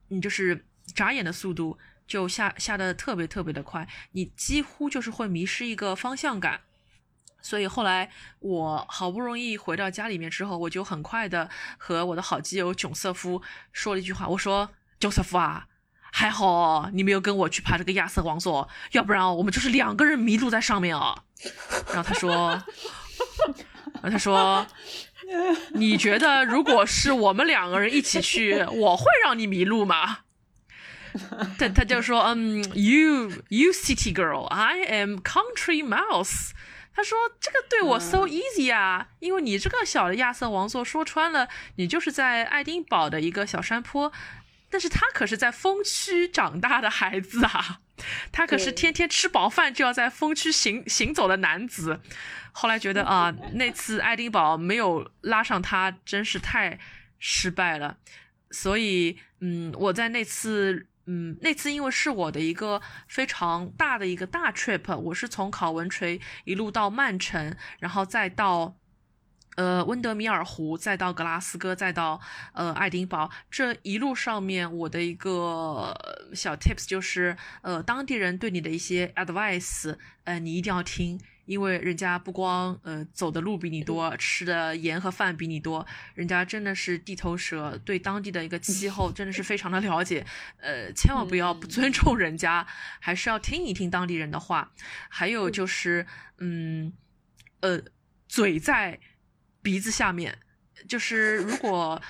[0.09, 6.61] 你就是眨眼的速度就下下的特别特别的快，你几乎就是会迷失一个方向感。
[7.41, 13.41] 所以后来我好不容易回到家里面之后，我就很快的和我的好基友囧瑟夫
[13.73, 14.71] 说了一句话，我说
[15.01, 15.67] ：“囧瑟夫啊，
[16.13, 21.25] 还好你没有跟我去爬这个亚瑟王座，要不然我们就是两个人迷路在上面啊。”
[21.89, 22.51] 然后他说，
[23.95, 24.67] 然后他说。
[25.75, 30.21] 你觉得如果是我们两个人一起去，我会让你迷路吗？
[31.59, 36.51] 他他就说，嗯，you you city girl，I am country mouse。
[36.95, 44.13] 他说这个对我 so easy 啊，因为你这个小的亚瑟王座，说穿了，你就是在爱丁堡的一个小山坡，
[44.71, 47.81] 但是他可是在风区长大的孩子啊，
[48.33, 52.01] 他可是天天吃饱饭就要在风区行行走的男子。
[52.59, 56.79] 后来觉得啊，那次爱丁堡没有拉上他，真是太
[57.19, 57.99] 失败了。
[58.51, 68.75] 所以，嗯，我在那次，嗯，那次因为是我的一个非常大的一个大 trip，我是从考文垂一路到曼城，然后再到
[69.57, 72.19] 呃温德米尔湖，再到格拉斯哥，再到
[72.55, 73.31] 呃爱丁堡。
[73.51, 75.95] 这一路上面，我的一个
[76.35, 81.21] 小 tips 就是，呃，当地人对你的一些 advice，呃，你一定要听。
[81.47, 90.27] 因为人家不光呃走的路比你多，吃的盐和饭比你多，人家真的是地头蛇，对当地的一个气候真的是非常的了解，
[90.59, 92.67] 呃，千万不要不尊重人家，
[93.01, 94.73] 还是要听一听当地人的话。
[95.09, 96.05] 还有就是，
[96.39, 96.93] 嗯，
[97.61, 97.81] 呃，
[98.29, 98.99] 嘴在
[99.63, 100.39] 鼻子下面，
[100.89, 102.03] 就是如果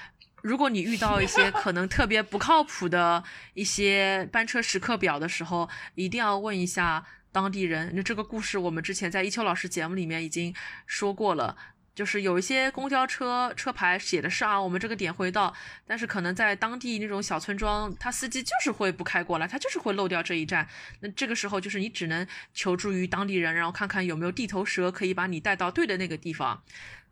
[0.42, 3.22] 如果你遇到一些可能特别不靠谱的
[3.52, 7.06] 一些班车时刻表的时候，一定要问一下。
[7.36, 10.54] 当地人，那这个故事我们之前在一秋老师节目里面已经
[10.86, 11.54] 说过了，
[11.94, 15.54] 就是有一些公交车车牌写的是啊，我们这个点会到，
[15.86, 20.66] 但是可能在当地那种小村庄，他司机就是会不开过来，他就是会漏掉这一站。
[21.00, 26.62] 那这个时候就是你只能求助于当地人，然后看看有没有地头蛇可以把你带到对的那个地方。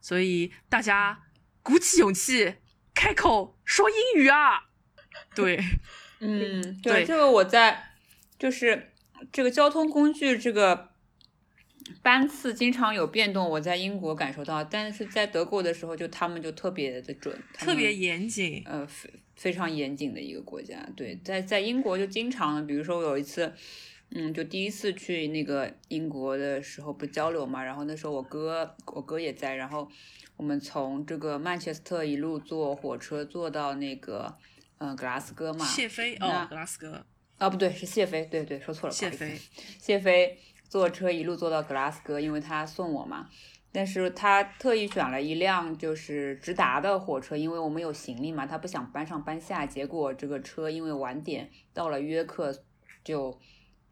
[0.01, 1.21] 所以大家
[1.63, 2.55] 鼓起勇气
[2.95, 4.69] 开口说英语啊！
[5.37, 5.63] 对，
[6.21, 7.91] 嗯， 对，这个我在
[8.39, 8.93] 就是。
[9.33, 10.91] 这个交通工具这个
[12.03, 20.87] 班次经常有变动，我在英国感受到，但是在德国的时候，就他们就特别的准，特别严谨，呃，非非常严谨的一个国家。
[20.97, 23.53] 对，在在英国就经常，比如说我有一次，
[24.11, 29.89] 嗯，就第一次去那个英国的时候不交流嘛，然后那时候我哥我哥也在，然后
[30.37, 34.35] 我们从这个曼彻斯特一路坐火车坐到那个
[34.79, 37.05] 嗯格拉斯哥嘛，谢菲哦，格拉斯哥。
[37.45, 38.93] 啊，不对，是谢飞，对对，说错了。
[38.95, 39.39] 谢飞，
[39.79, 43.29] 谢飞坐车一路坐到格拉斯哥，因为他送我嘛。
[43.71, 49.67] 但是他特意选了一辆就是直达的火车，因为我们有行李嘛，他不想搬上搬下。
[49.67, 52.51] 结果这个车因为晚点到了约克，
[53.05, 53.39] 就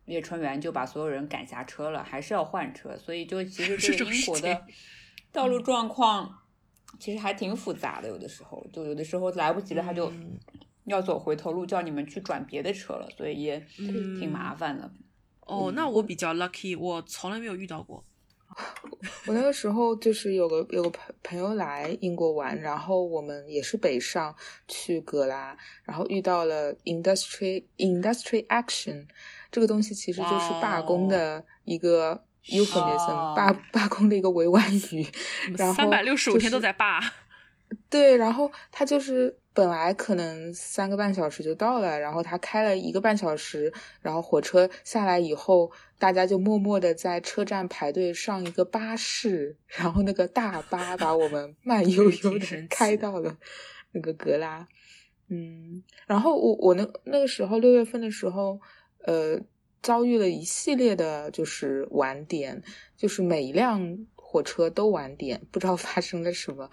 [0.07, 2.97] 列车员就把所有人赶下车了，还是要换车。
[2.97, 4.65] 所以就其实 这个英国的
[5.31, 6.39] 道路状况
[6.99, 10.11] 其实还挺复杂的，有的时候就有的时候来不及了，他就。
[10.85, 14.91] 要走回头路，叫你们去转别的车了，所以也挺麻烦的。
[15.41, 18.05] 哦，那我比较 lucky，我从来没有遇到过。
[19.27, 24.35] 我那个时候就是有个有个朋朋友来英国玩，然后我们也是北上
[24.69, 29.07] 去格拉，然后遇到了 industry industry action
[29.51, 35.07] 这个东西，其实就是罢工的一个 euphemism，罢罢工的一个委婉语。
[35.57, 37.01] 然后三百六十五天都在罢。
[37.89, 53.37] 对，然后他就是本来可能三个半小时就到了，然后他开了一个半小时，然后火车下来以后，大家就默默的在车站排队上一个巴士，然后那个大巴把我们慢悠悠的开到了
[53.93, 54.67] 那个格拉。
[55.29, 58.61] 嗯，然后我我那那个时候六月份的时候，
[59.05, 59.41] 呃，
[59.83, 62.63] 遭遇了一系列的就是晚点，
[62.97, 66.71] 就是每一辆火车都晚点，不知道发生了什么。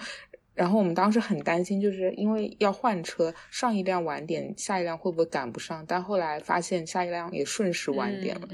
[0.60, 5.86] 然后我们当时很担心，就是因为要换车，上一辆晚点，下一辆会不会赶不上？
[5.88, 8.50] 但后来发现下一辆也顺势晚点了，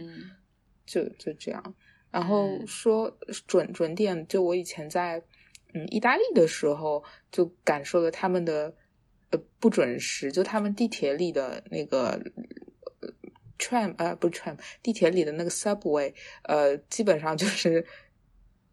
[0.86, 1.76] 就就这样。
[2.12, 5.20] 然后说准准点，就我以前在
[5.74, 8.72] 嗯意大利的时候就感受了他们的
[9.32, 12.22] 呃不准时，就他们地铁里的那个
[13.58, 17.84] tram 呃不是 tram 地铁里的那个 subway 呃基本上就是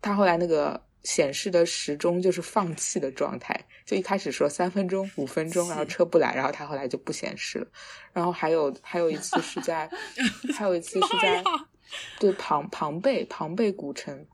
[0.02, 0.84] 他后来那个。
[1.04, 7.66] 显示的时钟就是放弃的状态，就一开始说三分钟、五分钟，然后车不来，然后它后来就不显示了。
[8.12, 9.90] 然后还有还有一次是在，
[10.54, 11.42] 还有一次是在，
[12.20, 14.26] 对庞庞贝庞贝古城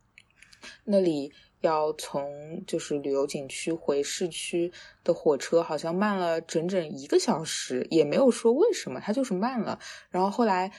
[0.84, 4.70] 那里，要从就是旅游景区回市区
[5.02, 9.78] 的火车好像慢了整整一个小时，也没有说为什么，它就是慢了。
[10.10, 10.70] 然后后来。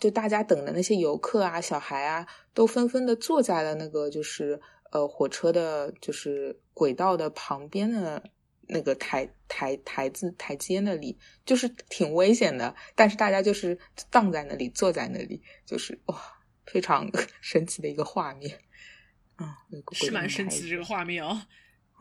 [0.00, 4.60] 就大家等的那些游客啊、小孩啊，都纷纷的坐在了那个就是
[4.92, 8.22] 呃火车的，就是轨道的旁边的
[8.68, 12.74] 那个台台台子台阶那里，就是挺危险的。
[12.94, 13.78] 但是大家就是
[14.10, 16.16] 荡在那里，坐在那里，就是哇，
[16.66, 17.08] 非常
[17.40, 18.58] 神奇的一个画面。
[19.38, 21.42] 嗯，是蛮神奇的这个画面哦。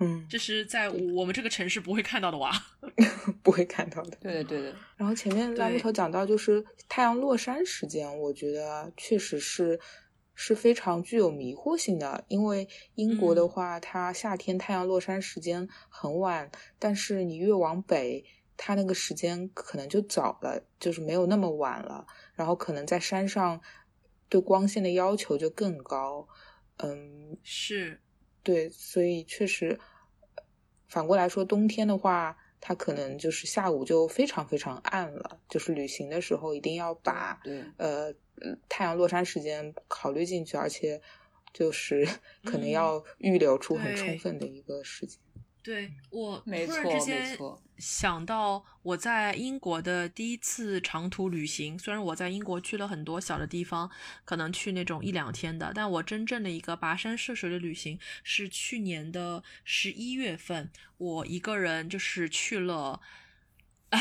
[0.01, 2.51] 嗯，这是在我们这个城市不会看到的哇
[3.43, 4.17] 不会看到的。
[4.21, 4.75] 对的，对的。
[4.95, 9.79] 然后前面拉木头讲到，就是太阳落山时间，我觉得确实是
[10.41, 12.23] 是非常具有迷惑性的。
[12.29, 12.65] 因为
[12.95, 18.23] 英国的话，它夏天太阳落山时间很晚，但是你越往北，
[18.55, 22.07] 它那个时间可能就早了，就是没有那么晚了。
[22.35, 23.59] 然后可能在山上
[24.29, 26.25] 对光线的要求就更高。
[26.77, 27.99] 嗯，是。
[28.41, 29.77] 对，所以确实，
[30.87, 35.41] 反过来说，冬天的话，它可能就是下午就非常非常暗了。
[35.49, 37.41] 就是旅行的时候，一定要把
[37.75, 38.13] 呃
[38.67, 41.01] 太阳落山时间考虑进去，而且
[41.53, 42.07] 就是
[42.43, 45.19] 可能要预留出很充分的一个时间。
[45.61, 53.91] 对我没错没错，想到我在英国的第一次长途旅行，虽然我在英国去了很多小的地方，
[54.23, 63.01] 可能去那种一两天的，但我真正的一个跋山涉水的旅行是去年的十一月份，我一个人就是去了，
[63.89, 63.99] 哎，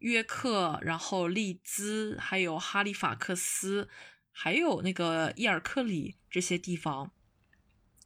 [0.00, 3.88] 约克，然后利兹，还有哈利法克斯，
[4.32, 7.10] 还有那个伊尔克里这些地方。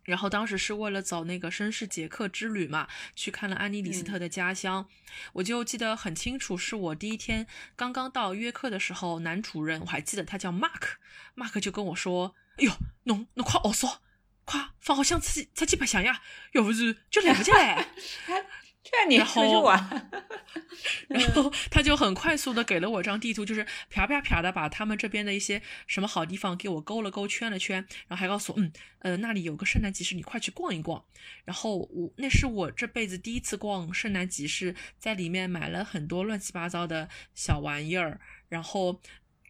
[0.04, 4.88] 然后当时是为了走那个绅士杰克之旅嘛，去看了安妮李斯特的家乡，
[5.34, 12.72] 我就记得很清楚，是我第一天刚刚到约克的时候，男主人我还记得他叫 Mark，Mark 就跟我说：“哎呦，
[13.04, 14.02] 侬侬快学说，
[14.44, 16.22] 快放好箱子出去白相呀，
[16.54, 17.86] 要不是就来不及嘞。
[18.90, 20.10] ”劝你出去玩，
[21.08, 27.76] 然后他就很快速的给了我张地图，就是啪啪啪的把他们这边的一些什么好地方给我勾了勾、圈了圈，
[28.08, 31.04] 然后还告诉我，嗯，呃，那里有个圣诞集市，你快去逛一逛。
[31.44, 39.00] 然后我那是我这辈子第一次逛圣诞集市，在里面买了很多乱七八糟的小玩意儿，然后。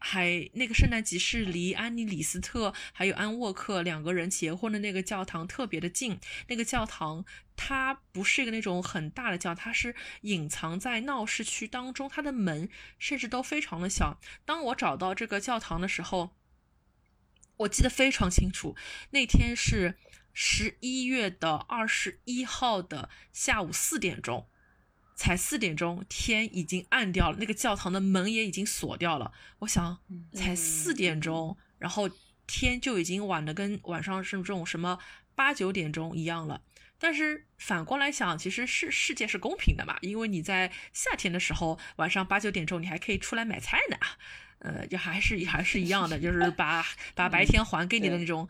[0.02, 6.18] 还那个圣诞集市离安妮李斯特还有安沃克两个人结婚的那个教堂特别的近。
[6.48, 7.22] 那个教堂
[7.62, 14.18] 它不是一个那种很大的教堂，它是隐藏在闹市区当中，它的门甚至都非常的小。
[14.46, 16.30] 当我找到这个教堂的时候，
[17.58, 18.74] 我记得非常清楚，
[19.10, 19.98] 那天是
[20.32, 24.46] 十一月的二十一号的下午四点钟。
[25.14, 29.30] 才四点钟，天已经暗掉了，那个教堂的门也已经锁掉了。
[29.58, 29.98] 我想，
[30.32, 32.08] 才四点钟，然后
[32.46, 34.98] 天就已经晚的跟晚上是这种什么
[35.40, 36.60] 八九点钟一样了。
[36.98, 43.96] 但是反过来想，其实是世界是公平的嘛，因为你在夏天的时候晚上八九点钟，你还可以出来买菜呢。
[44.58, 46.84] 呃，就还是还是一样的，就是把
[47.16, 48.46] 把白天还给你的那种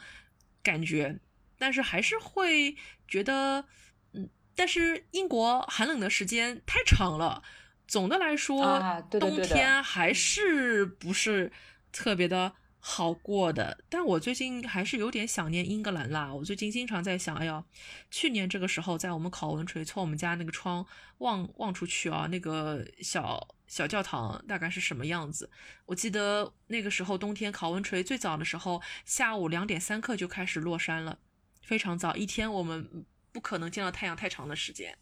[0.65, 1.21] 感觉，
[1.59, 2.77] 但是还是会
[3.07, 3.67] 觉得。
[4.15, 7.43] 嗯但是英国寒冷的时间太长了，
[7.87, 11.51] 总的来说，冬天还是不是
[11.93, 13.85] 特别的好过的。
[13.89, 16.35] 但我最近还是有点想念英格兰啦。
[16.35, 17.65] 我最近经常在想，哎呀，
[18.11, 20.85] 去年这个时候，在我们考文垂，从我们家那个窗
[21.19, 25.51] 望望出去啊，那个小小教堂大概是什么样子？
[25.87, 31.19] 我记得那个时候冬天考文垂最早的时候，下午两点三刻就开始落山了，
[31.63, 34.97] 非常早，一天我们不可能见到太阳太长的时间。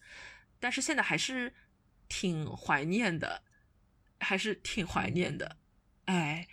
[0.61, 1.55] 但是现在还是
[2.09, 3.43] 挺怀念的，
[4.18, 5.57] 还是挺怀念的。
[6.09, 6.48] 哎，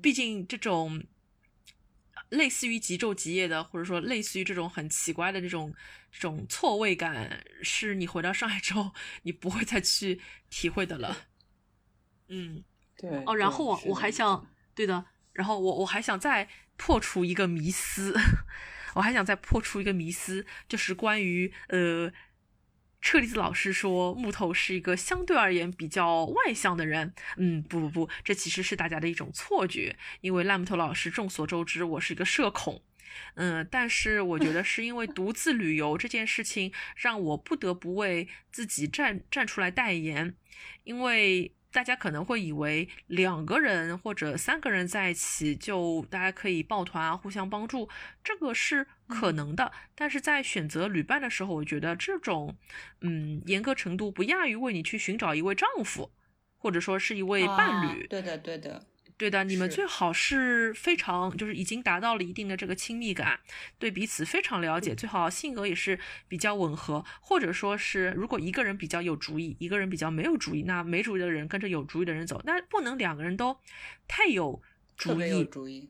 [0.00, 1.02] 毕竟这种
[2.28, 5.74] 类似于极昼极夜的，或者说类似于这种很奇怪的这种
[6.12, 8.92] 这种错位感，是你回到上海之后
[9.22, 11.26] 你不会再去体会的了。
[12.28, 12.62] 嗯，
[12.96, 13.10] 对。
[13.26, 18.14] 哦，然后我我还想，对的，然后我我还想再破除一个迷思，
[18.94, 22.12] 我还想再破除一个迷思，就是关于呃。
[23.02, 27.12] 车厘子老师说，木头是一个相对而言比较外向的人。
[27.36, 29.96] 嗯，不不不，这其实是大家的一种错觉。
[30.20, 32.82] 因为烂木头老师众所周知，我是一个社恐。
[33.34, 40.34] 嗯，但是我觉得是因为独自旅游这件事情，让我不得不为自己站站出来代言，
[40.84, 41.52] 因为。
[41.72, 47.88] 大家可能会以为两个人或者三个人在一起就大家可以抱团啊，互相帮助，
[48.22, 49.72] 这个是可能的。
[49.94, 52.54] 但是在选择旅伴的时候，我觉得这种，
[53.00, 56.10] 嗯，严格程度不亚于为你去寻找一位丈夫，
[56.58, 58.06] 或者说是一位伴侣。
[58.06, 58.86] 对的，对的。
[59.22, 63.38] 对的，你们最好是非常就是已经达到了一定的这个亲密感，
[63.78, 65.96] 对彼此非常了解，最好性格也是
[66.26, 73.56] 比较吻合，或者说是如果一个人比较有主意，一个人比较没有主意，那没主意的人跟着有主意的人走，那不能两个人都
[74.08, 74.60] 太有
[74.96, 75.44] 主意。
[75.44, 75.88] 主意。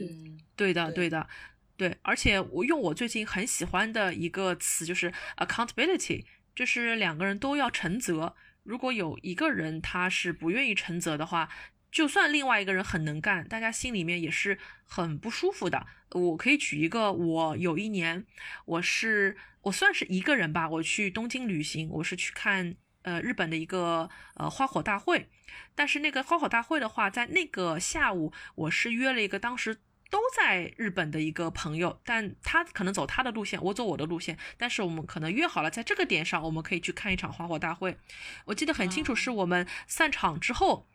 [0.00, 1.28] 嗯，对的，对的，
[1.76, 1.96] 对。
[2.02, 6.24] 而且我用我最近很喜欢的一个词就是 accountability，
[6.56, 8.34] 就是两个人都要承责。
[8.64, 11.48] 如果有一个人他是不愿意承责的话。
[11.92, 15.86] 就算另外一个人很能干，大家心里面也是很不舒服的。
[16.12, 18.24] 我可以举一个，我有一年，
[18.64, 25.28] 我是我算是一个人吧，我去东京旅行，我是去看呃日本的一个呃花火大会。
[25.74, 29.74] 但是那个花火大会的话，在那个下午，我是约了一个当时
[30.08, 37.98] 都在日本的一个朋友，但他可能走他的路线，我走我的路线，但是我们可能约好了在这个点上，我们可以去看一场花火大会。
[38.46, 40.88] 我记得很清楚，是我们散场之后。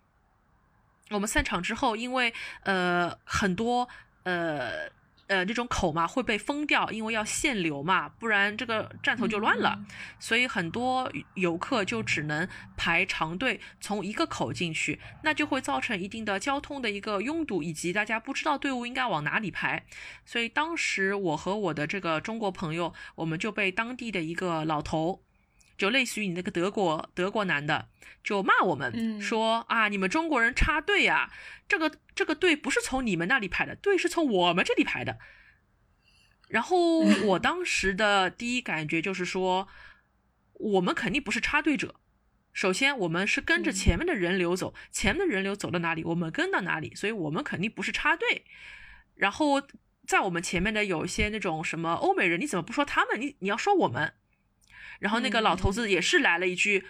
[1.10, 2.34] 我们散场之后，因为
[2.64, 3.88] 呃很多
[4.24, 4.90] 呃
[5.28, 9.80] 呃这种口嘛会被封掉，因为要限流嘛，不然这个站头就乱了，
[10.20, 19.86] 所以很多游客就只能排长队从一个口进去，那就会造成一定的交通的一个拥堵，以及大家不知道队伍应该往哪里排。
[20.26, 25.24] 所以当时我和我的这个中国朋友，我们就被当地的一个老头。
[25.78, 27.88] 就类似于你那个德国德国男的，
[28.24, 31.32] 就骂我们说啊，你们中国人插队啊，
[31.68, 35.20] 这个这个队不是从你们那里排的，队是从我们这里排的。
[36.50, 39.68] 然后 我当时的第一感觉就是说，
[40.54, 41.96] 我们肯定不是插队者。
[42.54, 48.46] 首先，我们是跟着前面的人流走，前面的人流走到哪里，我们跟到哪里，所以我们肯定不是插队。
[49.14, 49.62] 然后
[50.08, 53.22] 在我们前面的有一些那种什么欧美人，你怎么不说他们？
[53.22, 54.14] 你你要说我们。
[55.00, 56.86] 然后那个老头子也是来了一句：“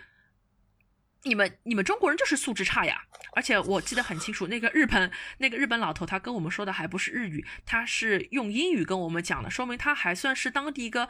[1.24, 3.04] 你们你们中国人就是素质差呀！”
[3.34, 11.10] 而且我记得很清楚，那个日本那个日本老头他跟我们说的还不是日语，他是用英语跟我们讲的，说明他还算是当地一个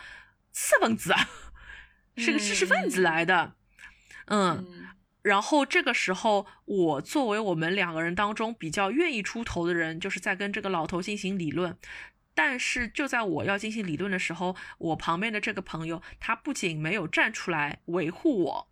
[0.52, 1.30] 次分子啊，
[2.18, 3.56] 是个知识分子来的。
[4.26, 4.89] 嗯，
[5.22, 11.78] 然后这个时候，我作为我们两个人当中比较愿意出头的人，就是在跟这个老头进行理论。
[12.38, 18.68] 但是就在我要进行理论的时候，我旁边的这个朋友，他不仅没有站出来维护我，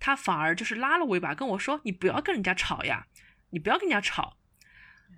[0.00, 3.06] 他反而就是拉了我一把，跟我说：“你不要跟人家吵呀，
[3.50, 4.36] 你不要跟人家吵。”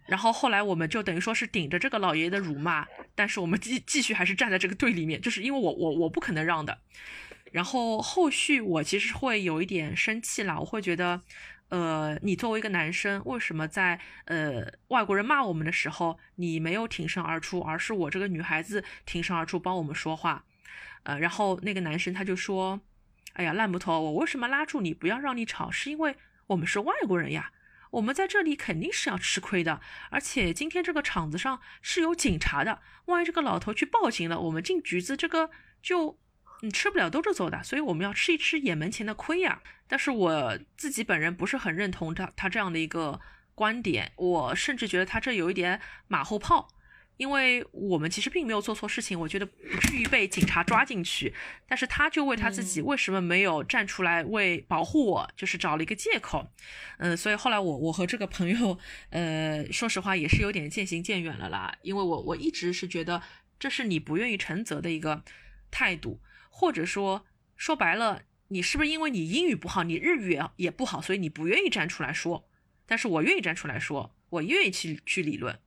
[0.09, 6.79] 然后后来我们就等于说是顶着这个老爷爷的辱骂，但是我们继继续还是站在这个队里面，就是因为我我我不可能让的。
[7.51, 11.23] 然后后续我其实会有一点生气了，我会觉得。
[11.69, 20.45] 呃，你作为一个男生，为什么在呃外国人骂我们的时候，你没有挺身而出，而是我这个女孩子挺身而出帮我们说话？
[21.03, 22.81] 呃，然后那个男生他就说
[23.35, 25.69] ：“哎呀，烂木头，我为什么拉住你，不要让你吵？
[25.69, 27.51] 是因为我们是外国人呀，
[27.91, 35.51] 我们在这里肯定是要吃亏的，而且今天这个场子上是有警察的，万一这个老头去报警了，我们进局子这个
[35.83, 36.19] 就……”
[36.63, 39.63] 你吃不了兜着走的，所以我们要吃一吃眼门前的亏呀。
[39.87, 43.21] 但是我自己本人不是很认同他他这样的一个
[43.55, 46.69] 观点，我甚至觉得他这有一点马后炮。
[47.19, 51.33] 因为我们其实并没有做错事情，我觉得不至于被警察抓进去。
[51.67, 56.53] 但是他就为他自己为什么没有站出来为保护我，就是找了一个借口。
[56.99, 58.79] 嗯，所以后来我我和这个朋友，
[59.09, 61.75] 呃，说实话也是有点渐行渐远了啦。
[61.81, 63.23] 因为我我一直是觉得
[63.59, 65.25] 这是你不愿意承责的一个
[65.71, 66.21] 态度，
[66.59, 72.49] 或者说说白了，你是不是因为你英语不好，你日语也不好，所以你不愿意站出来说？
[72.87, 75.61] 但是我愿意站出来说，我愿意去去理论。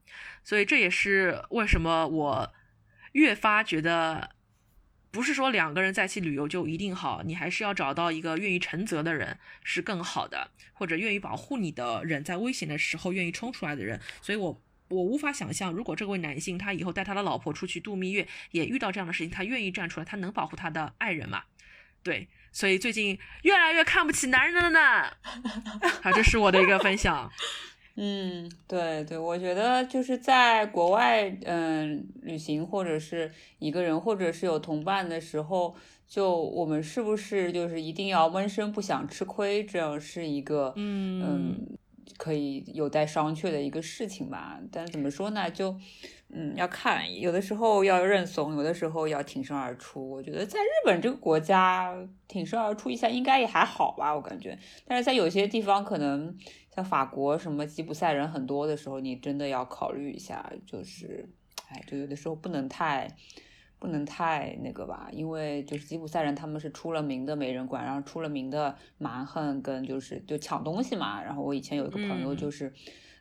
[0.43, 2.53] 所以这也是为什么我
[3.11, 4.31] 越发觉得，
[5.11, 14.01] 不是说两个人在一起旅游就一定好，你还是要找到一个愿意承责的人是更好的，或者愿意保护你的人，在危险的时候愿意冲出来的人。
[14.23, 14.59] 所以我
[14.89, 21.43] 我无法想象，如果这位男性他以后带他的老婆出去度蜜月，也遇到这样的事情，他愿意站出来，他能保护他的爱人吗？
[22.01, 24.79] 对，所以最近越来越看不起男人了呢。
[26.01, 27.31] 好，这是我的一个分享。
[28.01, 35.75] 嗯，对对，我觉得就是在国外，嗯，旅行或者是一个人，或者是有同伴的时候，
[36.07, 41.77] 就我们是不是就是一定要闷声不想吃亏，这样是一个，嗯，
[42.17, 44.59] 可以有待商榷的一个事情吧。
[44.71, 45.49] 但怎么说呢？
[45.49, 45.77] 就，
[46.29, 50.09] 嗯，要看，有的时候要认怂，有的时候要挺身而出。
[50.09, 51.95] 我觉得在日本这个国家，
[52.27, 54.57] 挺身而出一下应该也还好吧，我感觉。
[54.85, 56.37] 但是在有些地方可能。
[56.75, 61.27] 像法国什么吉普赛人很多的时候，你真的要考虑一下，就是，
[61.67, 63.09] 哎，就有的时候不能太，
[63.79, 71.23] 不能太那个吧，因为就是吉普赛人他们是出了名的没人管，然后出了名的蛮横跟就是就抢东西嘛。
[71.23, 72.71] 然后我以前有一个朋友就是。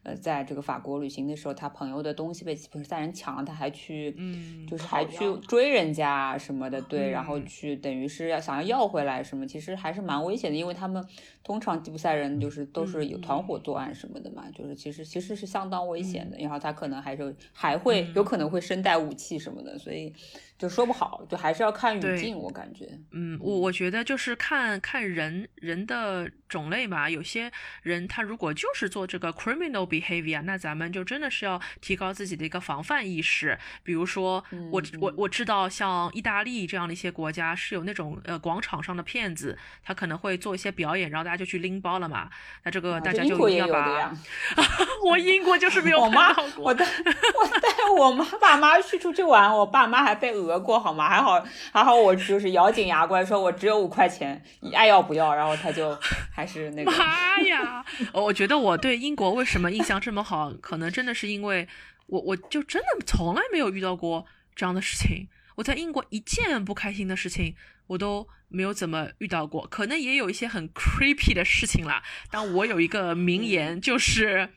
[0.04, 11.04] 呃，在这个法国旅行的时候，他朋友的东西被吉普赛人抢了，他还去，嗯，就是还去追人家什么的，对，然后去等于是要想要要回来什么，其实还是蛮危险的，因为他们
[11.42, 20.14] 通常吉普赛人就是都是有团伙作案什么的嘛，就是其实其实是相当危险的，然后他可能还是还会有可能会身带武器什么的，所以。
[20.58, 22.86] 就说不好，就还是要看语境，我感觉。
[23.12, 27.08] 嗯，我我觉得就是看看人人的种类吧。
[27.08, 27.50] 有些
[27.82, 33.56] 人他如果就是做这个 criminal behavior，那咱们就真的是要提高自己的一个防范意识。
[33.84, 42.28] 比如说，我我我知道像意大利这样的一些国家是有那种呃广场上的骗子，他可能会做一些表演，然后大家就去拎包了嘛。
[42.64, 43.78] 那这个大家就一定要把。
[43.78, 44.18] 啊
[45.06, 50.58] 我英国就是没有我妈， 我带我带我妈爸妈去出去玩，我爸妈还被讹。
[50.58, 51.08] 过好吗？
[51.08, 55.34] 还好还好，我就是咬紧牙关说，我只有五块钱，你爱要不要？
[55.34, 55.96] 然后他就
[56.34, 56.90] 还是那个。
[56.90, 57.84] 妈呀！
[58.12, 61.68] 我觉得我对英国为什么印象这么好，可能真的是因为
[62.06, 65.28] 我我就真的从来没有遇到过这样的事情。
[65.56, 67.56] 我在英国一件不开心的事情
[67.88, 72.02] 我都没有怎么遇到过，可能也有一些很 creepy 的事情啦。
[72.30, 74.50] 但我有一个名言，就是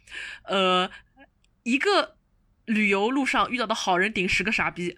[0.44, 0.90] 呃，
[1.64, 2.16] 一个
[2.74, 4.98] 旅游路上遇到的好人顶十个傻逼。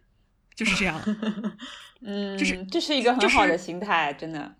[0.56, 1.02] 就是这样，
[2.06, 4.56] 嗯，就是这是一个很好的心态，真的。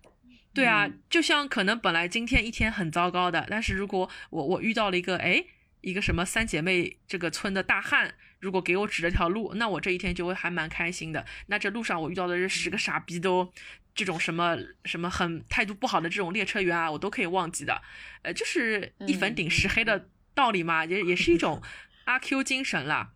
[0.52, 5.44] 对啊，就像可能本来今天一天很糟糕的，但是如果我我遇到了一个哎
[5.82, 11.24] 一个什么三姐妹这个村的大汉，如果给我指了条路，那我这一天就会还蛮开心的。
[11.46, 13.52] 那这路上我遇到的这十个傻逼都
[13.94, 17.80] 这种什么什么很态度不好的这种列车员啊，我都可以忘记的。
[18.22, 21.62] 呃，就是一粉顶十黑的道理嘛，也也是一种
[22.04, 23.12] 阿 Q 精神啦。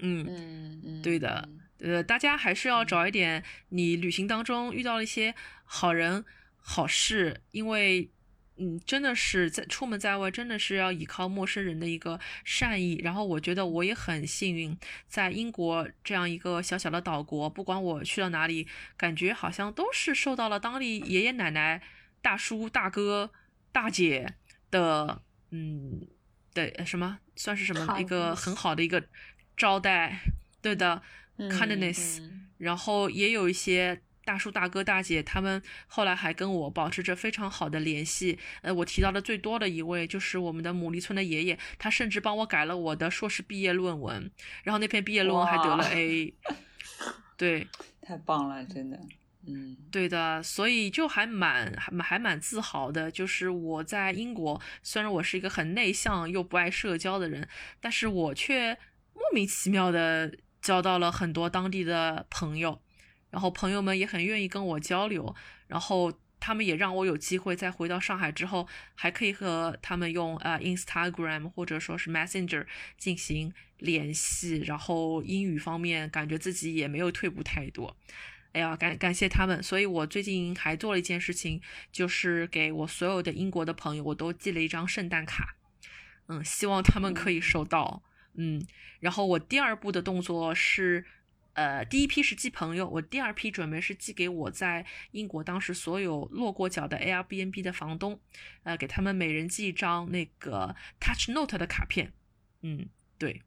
[0.00, 1.48] 嗯嗯嗯，对的。
[1.80, 6.24] 呃，大家还是要找一点你旅行当中遇到了一些好人
[6.58, 8.10] 好事，因为，
[8.58, 13.00] 嗯，真的是在出门在外，真的是要依靠陌生人的一个善意。
[13.02, 18.68] 然后我觉得我也很幸运，在英国这样一个小小的岛国，不管我去到哪里，
[18.98, 21.82] 感觉好像都是受到了当地爷爷奶奶、
[22.20, 23.32] 大叔、大哥、
[23.72, 24.34] 大姐
[24.70, 26.06] 的，嗯，
[26.52, 29.02] 的什么算是什么一个很好的一个
[29.56, 30.20] 招待，
[30.60, 31.00] 对的。
[31.48, 32.20] kindness，
[32.58, 38.38] 然后也有一些大叔大哥大姐，他们后来还跟我保持着非常好的联系。
[38.60, 44.30] 呃，我提到的最多的一位就是我们的牡蛎村的爷爷，他甚至帮我改了我的硕士毕业论文，
[44.64, 46.34] 然后那篇毕业论文还得了 A。
[47.38, 47.66] 对，
[48.06, 49.00] 太棒了，真的。
[49.46, 53.10] 嗯，对的，所以就还蛮还蛮还蛮自豪的。
[53.10, 57.48] 就是我在英国，虽然我是一个很内向又不爱社交的人，
[57.80, 58.78] 但是我却
[59.14, 60.36] 莫名其妙的。
[60.62, 62.82] 交到了很多当地的朋友，
[63.30, 65.34] 然后朋友们也很愿意跟我交流，
[65.68, 72.66] 然后他们也让我有机会在回到上海之后，还可以和他们用呃 Instagram 或者说是 Messenger
[72.98, 77.96] 进行联系，然后英语方面感觉自己也没有退步太多。
[78.52, 81.60] 哎呀，感感谢他们，所以我最近还做了一件事情，
[81.92, 85.56] 就是给我所有的英国的朋友，我都寄了一张圣诞卡，
[86.26, 88.02] 嗯，希望他们可以收到。
[88.34, 88.64] 嗯，
[89.00, 91.04] 然后我第二步的动作是，
[91.54, 98.20] 呃，第一批是寄朋友，我第二批准备是寄给我在英国当时所有落过脚的 Airbnb 的房东，
[98.62, 102.12] 呃，给他们每人寄一张那个 Touch Note 的卡片。
[102.62, 103.42] 嗯，对，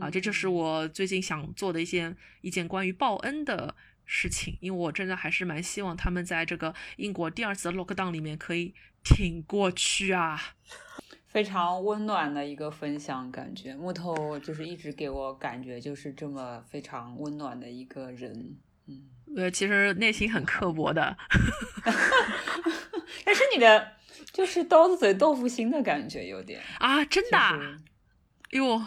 [0.00, 10.40] 啊，这就是我最近想做的一件一件关于报恩的事情，因为我真的还是蛮希望他们在这个英国第二次的 lockdown 里面可以挺过去啊。
[11.28, 18.56] 非常温暖的一个分享，感觉木头就是一直给我感觉就是这么非常温暖的一个人，
[18.86, 19.02] 嗯，
[19.36, 21.16] 呃，其实内心很刻薄的，
[23.24, 23.94] 但是你的
[24.32, 27.78] 就是刀子嘴豆腐心的感觉有点啊，真的，
[28.50, 28.80] 哟，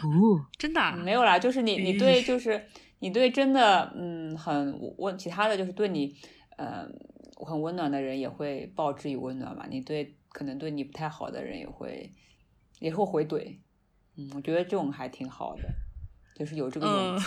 [0.56, 2.66] 真的没有啦，就是你你对就是
[2.98, 6.14] 你对真的嗯很温，其他的就是对你
[6.56, 6.88] 呃
[7.46, 12.12] 很温暖的人也会报之以温暖嘛，你对可能对你不太好的人也会。
[12.80, 13.56] 也会回怼，
[14.14, 15.68] 嗯，我觉得这种还挺好的，
[16.36, 17.24] 就是有这个勇气，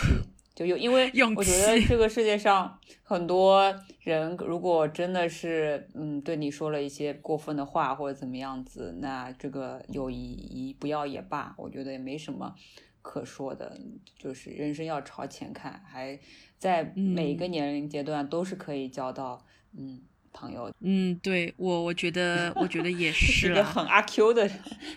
[0.54, 1.04] 就有，因为
[1.36, 3.62] 我觉得这个世界上很多
[4.00, 12.54] 人，如果真的是，嗯，对你说了一些过分的话或者怎么样子，那这个友谊一不要也罢，我觉得也没什么
[13.02, 13.78] 可说的，
[14.18, 16.18] 就是人生要朝前看，还
[16.58, 19.44] 在每一个年龄阶段都是可以交到，
[19.76, 20.02] 嗯。
[20.34, 24.48] 朋友，嗯，对我，我觉得，我觉得也是一个很阿 Q 的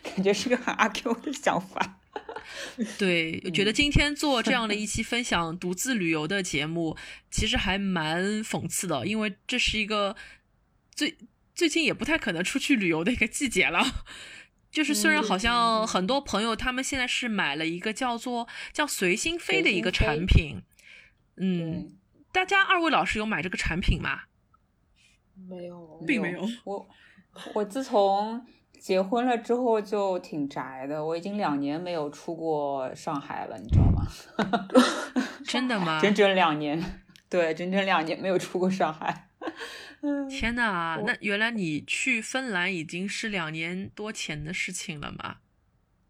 [0.02, 2.00] 感觉，是个很阿 Q 的想法。
[2.98, 6.96] 对，我觉得今天做这样的一期分享独自旅游的节目，
[7.30, 10.16] 其实还蛮讽刺的，因为这是一个
[10.96, 11.18] 最
[11.54, 14.06] 最近也不太可能出去旅游的一个季节了。
[14.76, 20.62] 就是虽然好像很多朋友他们现在是买了一个叫做叫随心飞的一个产品，
[21.38, 21.88] 嗯，
[22.34, 24.24] 大家二位老师有买这个产品吗？
[25.48, 26.42] 没有，并没有。
[26.66, 26.86] 我
[27.54, 28.46] 我自从
[28.78, 34.06] 结婚了之后就挺宅的，我已经两年没有出过上海了，你知道吗？
[35.48, 36.02] 真的吗？
[36.02, 39.30] 整整两年，对，整整两年没有出过上海。
[40.30, 45.38] 天呐，那原来你去芬兰已经是两年多前的事情了吗？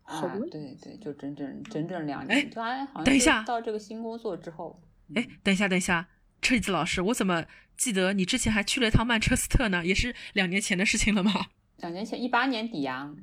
[0.03, 2.39] 啊，对对，就整整整整两年。
[2.39, 4.81] 哎，等一下，到这个新工作之后，
[5.15, 6.07] 哎，等一下，等一下，
[6.41, 7.45] 车子老师，我怎么？
[7.75, 11.47] 记得你之前还去了一趟曼彻斯特呢，也是两年前的事情了吗？
[11.77, 13.13] 两年前，一八年底呀。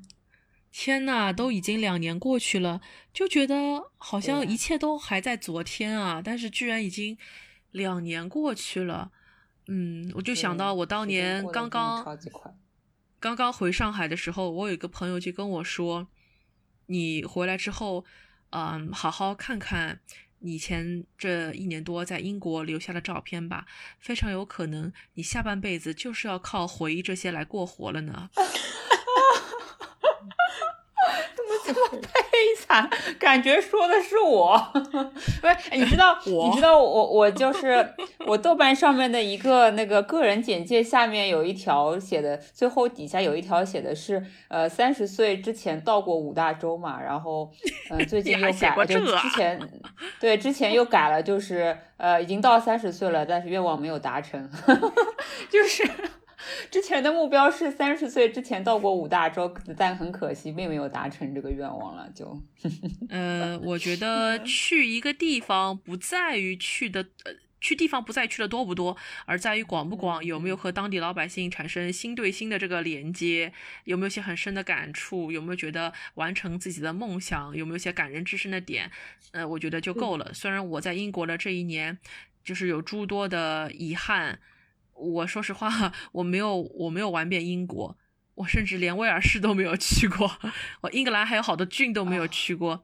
[0.71, 2.81] 天呐，都已经两年过去了，
[3.15, 7.17] 就觉得好像一切都还在昨天啊，但是居然已经
[7.71, 9.11] 两年过去了。
[9.69, 12.05] 嗯，我就想到我当年刚刚
[13.21, 16.09] 刚刚回上海的时候，我有一个朋友就跟我说
[16.87, 18.05] ：“你回来之后，
[18.51, 20.01] 嗯，好好看看。”
[20.45, 23.65] 以前这一年多在英国留下的照片吧，
[24.01, 28.29] 非常有可能你下半辈子就是要靠回忆这些来过活了呢。
[31.73, 32.09] 这么悲
[32.59, 32.89] 惨？
[33.19, 35.77] 感觉说的是我，不是？
[35.77, 37.95] 你知道， 你知道我我就是
[38.27, 47.51] 我豆瓣上面的一个那个个人简介下面有一条写的，最后底下有一条写的是，呃，三十岁之前到过五大洲嘛，然后，
[47.91, 49.61] 呃，最近又改了，就之前
[50.21, 54.51] 对之前又改了，就是呃，已经到三十岁了，但是愿望没有达成，
[55.51, 55.89] 就是。
[56.71, 62.09] 之前的目标是三十岁之前到过五大洲，但很可惜并没有达成这个愿望了。
[62.15, 62.41] 就，
[63.11, 73.53] 呃，我觉得去一个地方不在于去的，呃，去地方不在于去的多不多，而在于广不广，有没有和当地老百姓产生心对心的这个连接，
[73.85, 78.91] 有没有些很深的感触，有没有觉得完成自己的梦想，有没有些感人至深的点，
[79.31, 80.33] 呃，我觉得就够了。
[80.35, 81.99] 虽然我在英国的这一年，
[82.43, 84.41] 就是有诸多的遗憾。
[85.03, 87.97] 我说实话，我没有，我没有玩遍英国，
[88.35, 90.31] 我甚至连威尔士都没有去过，
[90.81, 92.83] 我英格兰还有好多郡都没有去过。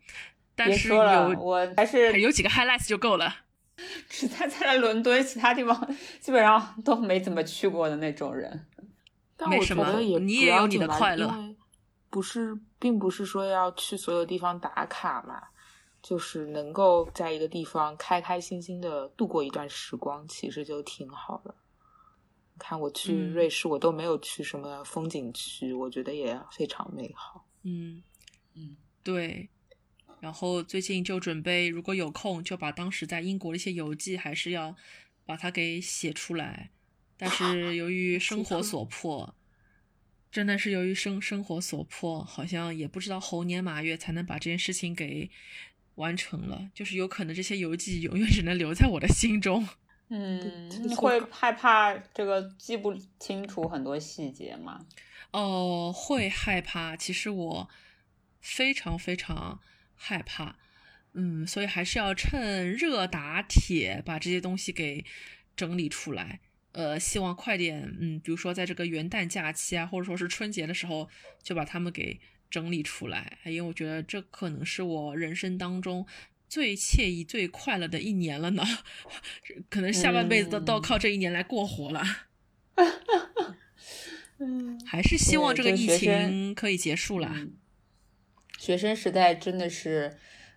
[0.54, 3.32] 但是有，我还是有几个 highlights 就够了。
[4.10, 8.66] 只在在伦敦，其他地方基本上都没怎么去过的那种人。
[9.38, 11.32] 但我觉得也你也有你的快乐，
[12.10, 15.40] 不是，并不是说要去所有地方打卡嘛，
[16.02, 21.54] 就是能够在一个地方开开心心的度过一段时光，其实就挺好的。
[22.58, 27.46] 看我去瑞士，我都没有去什么风景区，我觉得也非常美好。
[27.62, 28.02] 嗯
[28.54, 29.48] 嗯，对。
[30.20, 34.74] 然后最近就准备，如果有空，就把当时在英国的一些游记，还是要
[35.24, 36.70] 把它给写出来。
[37.16, 39.34] 但是由于 生活所迫，
[40.32, 45.30] 真的是由于生生活所迫，好像也不知道猴年马月才能把这件事情给
[45.94, 46.68] 完成了。
[46.74, 49.68] 就是有可能这些游记永远只能留在我的心中。
[50.10, 54.86] 嗯，你会害怕这个记不清楚很多细节吗？
[55.32, 56.96] 哦，会害怕。
[56.96, 57.68] 其实我
[58.40, 59.60] 非常非常
[59.94, 60.56] 害怕。
[61.12, 65.04] 嗯，所以还是要趁热打铁把这些东西给
[65.56, 66.40] 整理出来。
[66.72, 71.08] 呃，希望快点，嗯，比如说在这个元旦假期啊，或者说是春节的时候，
[71.42, 72.20] 就把它们给
[72.50, 73.38] 整理出来。
[73.44, 76.06] 因为我觉得这可能是我人生当中
[76.48, 78.62] 最惬意、最快乐的一年了呢。
[79.68, 82.02] 可能下半辈子都都靠这一年来过活了。
[84.40, 87.32] 嗯，还是希望这个疫情可以结束啦。
[87.34, 87.52] 嗯
[88.58, 90.16] 学生时代真的是，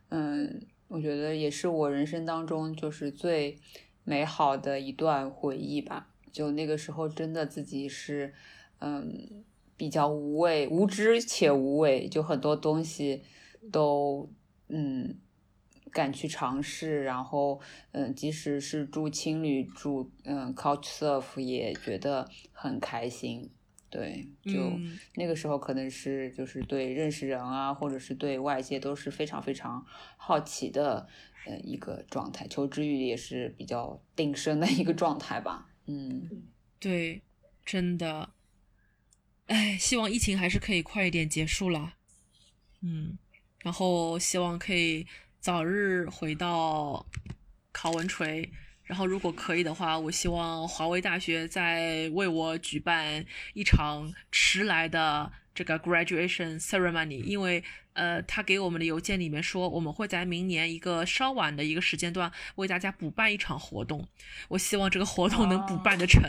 [0.09, 3.59] 嗯，我觉得也是我人生当中就是最
[4.03, 6.07] 美好的一段回忆吧。
[6.31, 8.33] 就那个时候，真的自己是，
[8.79, 9.43] 嗯，
[9.77, 13.21] 比较无畏、无知且无畏，就很多东西
[13.71, 14.27] 都，
[14.69, 15.19] 嗯，
[15.91, 17.03] 敢去尝试。
[17.03, 17.59] 然后，
[17.91, 23.51] 嗯，即使是住青旅、住嗯 Couch Surf，也觉得很开心。
[23.89, 24.59] 对，就。
[24.61, 29.85] 嗯那个时候可能是就是对认识人啊，或者是对外界都是非常非常
[30.15, 31.07] 好奇的，
[31.45, 32.47] 呃，一个状态。
[32.47, 35.67] 求知欲也是比较鼎盛的一个状态吧。
[35.87, 36.47] 嗯，
[36.79, 37.21] 对，
[37.65, 38.29] 真的，
[39.47, 41.97] 哎，希望疫情还是可以快一点结束啦。
[42.79, 43.17] 嗯，
[43.59, 45.05] 然后希望可以
[45.41, 47.05] 早日回到
[47.71, 48.49] 考文垂。
[48.83, 57.63] 然后，如果可以的话，我希望华为大学再为我举办一场迟来的这个 graduation ceremony，因为
[57.93, 64.05] 呃，他给我们的邮件里面说，我们会在明年一个稍晚的一个时间段为大家补办一场活动。
[64.49, 66.21] 我希望这个活动能补办的成，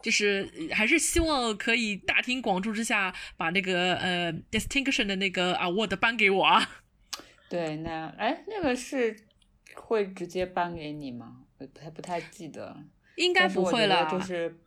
[0.00, 6.84] 就是呃还是希望可以大庭广众之下把那个呃 distinction 的那个 award 颁给我啊。
[7.48, 9.16] 对，那哎，那个是
[9.74, 11.44] 会直接颁给你吗？
[11.58, 12.84] 我不太不太记得，
[13.16, 14.58] 应该不会啦，就是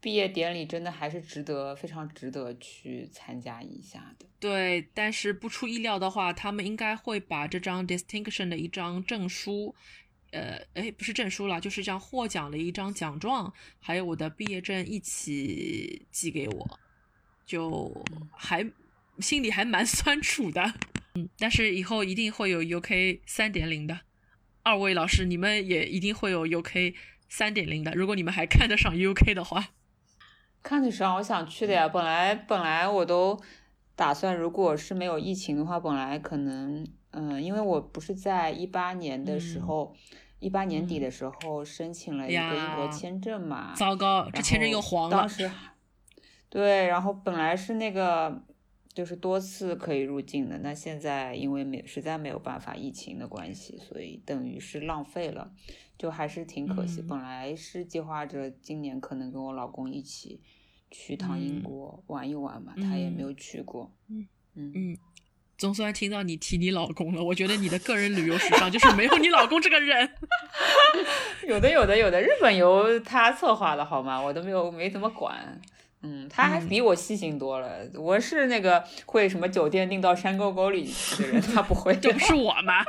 [0.00, 4.26] 毕业典礼真的还是值得，非常值得去参加一下的。
[4.40, 9.74] 对，但是不出意料的话，他们应该会把这张 distinction 的一张证书，
[10.32, 16.80] 呃，哎，不是证书了，就是这样获奖的一张奖状，还有我的毕业证一起寄给我，
[17.46, 18.68] 就还
[19.20, 20.74] 心里还蛮 酸楚的。
[21.14, 24.00] 嗯，但是以后一定会有 UK 三点零的。
[24.62, 26.94] 二位老师，你们也一定会有 UK
[27.28, 29.68] 三点零的，如果你们还看得上 UK 的话。
[30.62, 31.88] 看得上，我想去的呀。
[31.88, 33.40] 本来本来我都
[33.96, 39.96] 打算，如果是没有疫情的话，本来可能，嗯，因为我不是在一八年的时嗯候，
[40.38, 45.28] 一八、年底的时候申请了一个英国签证嘛，糟糕，这签证又黄了当。
[45.28, 45.50] 时
[46.48, 48.44] 对，然后本来是那个
[48.94, 55.50] 就是多次可以入境的，那现在因为没实在没有办法疫情的关系，所以等于是浪费了，
[55.96, 57.00] 就还是挺可惜。
[57.00, 60.40] 嗯本来是计划着今年可能跟我老公一起
[60.90, 63.90] 去趟英嗯国玩一玩嘛，他也没嗯有去过。
[64.08, 64.98] 嗯嗯嗯，
[65.56, 67.24] 总算听到你提你老公了。
[67.24, 70.10] 我觉得你的个人旅游史上就是没有你老公这个人。
[71.48, 74.20] 有的有的有的，日本游他策划的好吗？
[74.20, 75.58] 我都没有没怎么管。
[76.02, 77.78] 嗯，他还嗯比我细心多了。
[77.94, 81.94] 我是那个会什么酒店订到山沟沟里去的人，他不会。
[81.96, 82.84] 这不是我吗？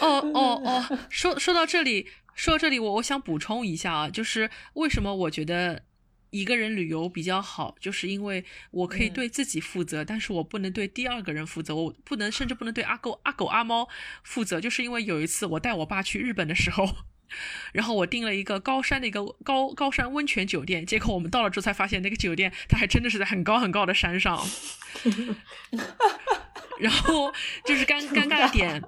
[0.00, 5.82] 哦 哦哦，说说到这里，说到这里，我我想补充一下啊，就是为什么我觉得
[6.30, 13.88] 一个人旅游比较好，就是因为我可以嗯对自己负责，但是我不能对第二个人负责，我不能甚至不能对阿狗阿狗阿猫
[14.24, 16.88] 负责，就是因为有一次我带我爸去日本的时候。
[17.72, 24.46] 然后我订了一个高山的一个高高山温泉酒店，结果我们到了之后才发现，那个酒店它还真的是在很高很高的山上。
[26.80, 27.32] 然后
[27.64, 28.82] 就是尴尴尬的点，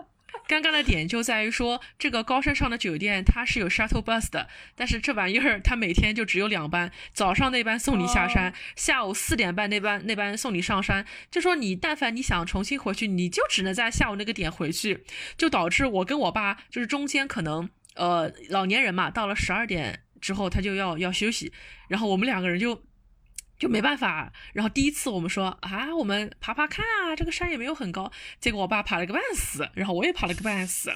[0.49, 11.07] 尴尬的点就在于说，这个高山上的酒店它是有 shuttle bus 的，但是这玩意儿它每天就只有两班，早上那班送你下山，哦下午四点半那班那班送你上山。
[11.31, 15.05] 就说你但凡你想重新回去，你就只能在下午那个点回去，
[15.37, 21.53] 就导致我跟我爸就是中间可能呃老年人嘛，到了十二点之后他就要要休息，
[21.89, 22.83] 然后我们两个人就。
[23.57, 28.11] 就没办法，然后第一次我们说啊，我们爬爬看啊，这个山也没有很高，
[28.41, 30.93] 结果我爸爬了个半死，然后我也爬了个半死，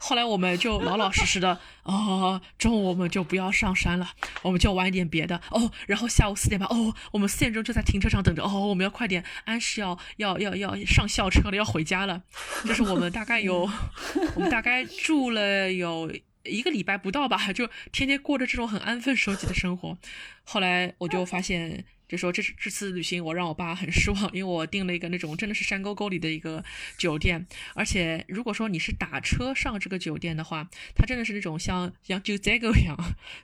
[0.00, 4.10] 后来我们就老老实实的，哦，中午我们就不要上山了，
[4.42, 12.20] 我们就玩一点别的哦，然后下午四点半，哦，我们四点钟就在停车场等着，哦，我们要快点，安是要要要要上校车了，要回家了，
[12.66, 13.70] 就是我们大概有，
[14.34, 16.12] 我们大概住了有。
[16.44, 19.96] 一个礼拜不到吧，就天天过着这种很安分守己的生活。
[20.44, 26.62] 后来我就发现，就说这这次旅行我让我爸很失望，因为我订了一个那种真的是山沟沟里的一个
[26.98, 32.94] 酒店，而且如果说你是打车上这个酒店的话，它真的是那种像像九寨沟一样，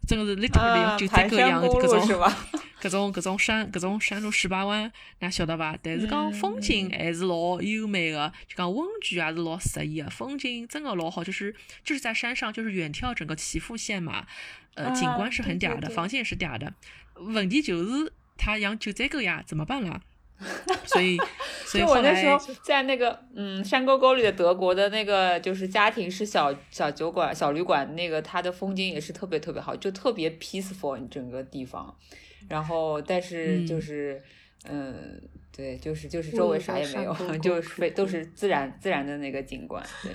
[0.06, 1.98] 真的是 literally 啊，就这个一样各种。
[1.98, 2.46] 路是吧？
[2.80, 5.76] 搿种各种山各种山路十八弯，那晓得吧？
[5.82, 14.26] 但是讲风景还是老优美的，就讲温泉还是老适宜的，风景真的老好，就是就是在山上，就是远眺整个祈福县嘛，
[14.74, 16.72] 呃，景观是很嗲的，房间也是嗲的，
[17.14, 20.00] 问题就是他养九寨沟呀，怎么办啦？
[20.86, 21.18] 所以，
[21.66, 31.92] 所以我那时候在那个嗯山沟沟里的德国的那个就是家庭式小小酒馆、小旅馆，那个它的风景也是特别特别好，就特别 peaceful 整个地方。
[32.48, 34.22] 然后，但是就是
[34.68, 35.20] 嗯，
[35.54, 37.12] 对，就是就是周围啥也没有，
[37.42, 40.12] 就是非都是自然自然的那个景观，对。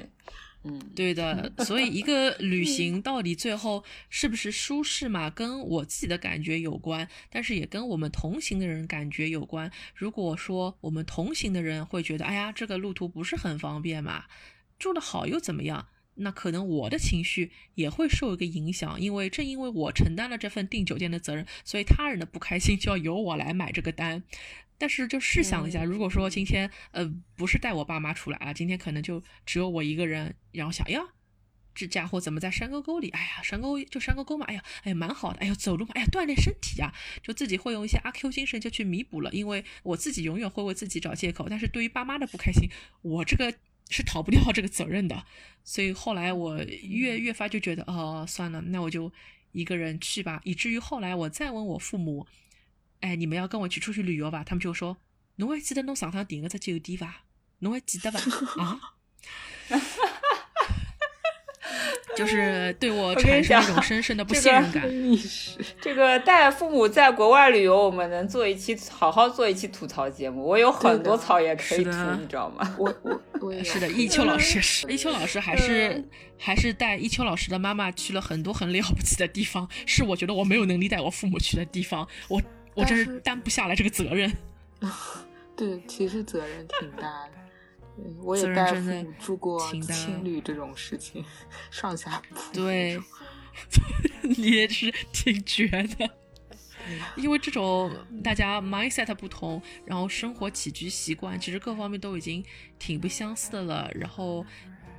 [0.66, 9.70] 嗯，对的， 所以一个旅行到底最后是不是舒适嘛，跟我自己的感觉有关，但是也跟我们同行的人感觉有关。
[9.94, 14.26] 如果说我们同行的人会觉得，哎呀，这个路途不是很方便嘛，
[14.80, 15.88] 住的好又怎么样？
[16.16, 24.24] 那可能我的情绪也会受一个影响，因为正因为我承担了这份订酒店的责任，所以他人的不开心就要由我来买这个单。
[24.78, 31.02] 但是就试想一下，如果说今天呃不是带我爸妈出来啊，今天可能就只有我一个人，然后想呀，
[31.74, 33.10] 这家伙怎么在山沟沟里？
[33.10, 41.48] 哎呀，山沟就山沟沟嘛，哎呀，哎呀蛮好的，哎呀走路嘛，哎呀锻炼身体呀，就自己会用一些阿 Q 精神就去弥补了，因为我自己永远会为自己找借口。
[41.50, 42.70] 但是对于爸妈的不开心，
[43.02, 43.54] 我这个
[43.90, 45.26] 是逃不掉这个责任的，
[45.64, 49.12] 所以后来我越越发就觉得，哦算了，那我就
[49.52, 52.28] 一个人去吧，以至于后来我再问我父母。
[53.04, 54.46] 哎，你们要跟我一起出去旅游吧？
[54.46, 54.96] 他们就说
[55.36, 57.26] ：“侬还记得侬上趟订个只酒店伐？
[57.60, 58.18] 侬还记得伐？”
[58.64, 58.80] 啊，
[62.16, 64.90] 就是对我产生一种深深的 不信任感。
[65.82, 70.42] 这个带父母在国外旅游，我们能做一期好好做一期吐槽节目。
[70.42, 72.74] 我有很多槽也可以吐，你知道吗？
[72.80, 73.90] 我我我也是的。
[73.90, 76.08] 一秋老师是一秋老师，还是
[76.40, 82.08] 还是带一秋老师的妈妈去了很多很了不起的地方，是我觉得我没有能力带我父母去的地方。
[82.30, 82.42] 我。
[82.76, 84.32] 我真是担不下来这个责任。
[85.56, 87.34] 对，其实责任挺大的。
[88.24, 91.24] 我也带父母住过青旅这种事情，
[91.70, 92.52] 上下铺。
[92.52, 93.00] 对，
[94.24, 96.10] 你也是挺绝的。
[97.16, 97.90] 因为这种
[98.22, 102.44] 大家 mindset 不同，然后生活起居习惯，其实各方面都已经
[102.78, 103.90] 挺不相似的了。
[103.94, 104.46] 然后，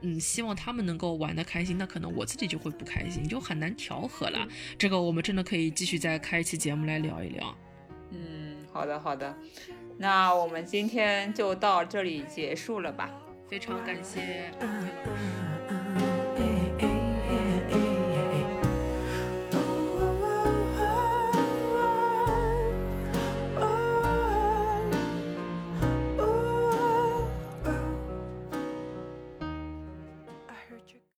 [0.04, 4.46] 嗯，希望他们能够玩的开心，那可能我自己就会不开心，就很难调和了。
[4.76, 7.56] 这个我们真的可以继续再开一期节目来聊一聊。
[8.10, 9.34] 嗯，好的好的，
[9.96, 13.10] 那我们今天就到这里结束了吧，
[13.48, 14.52] 非常感谢。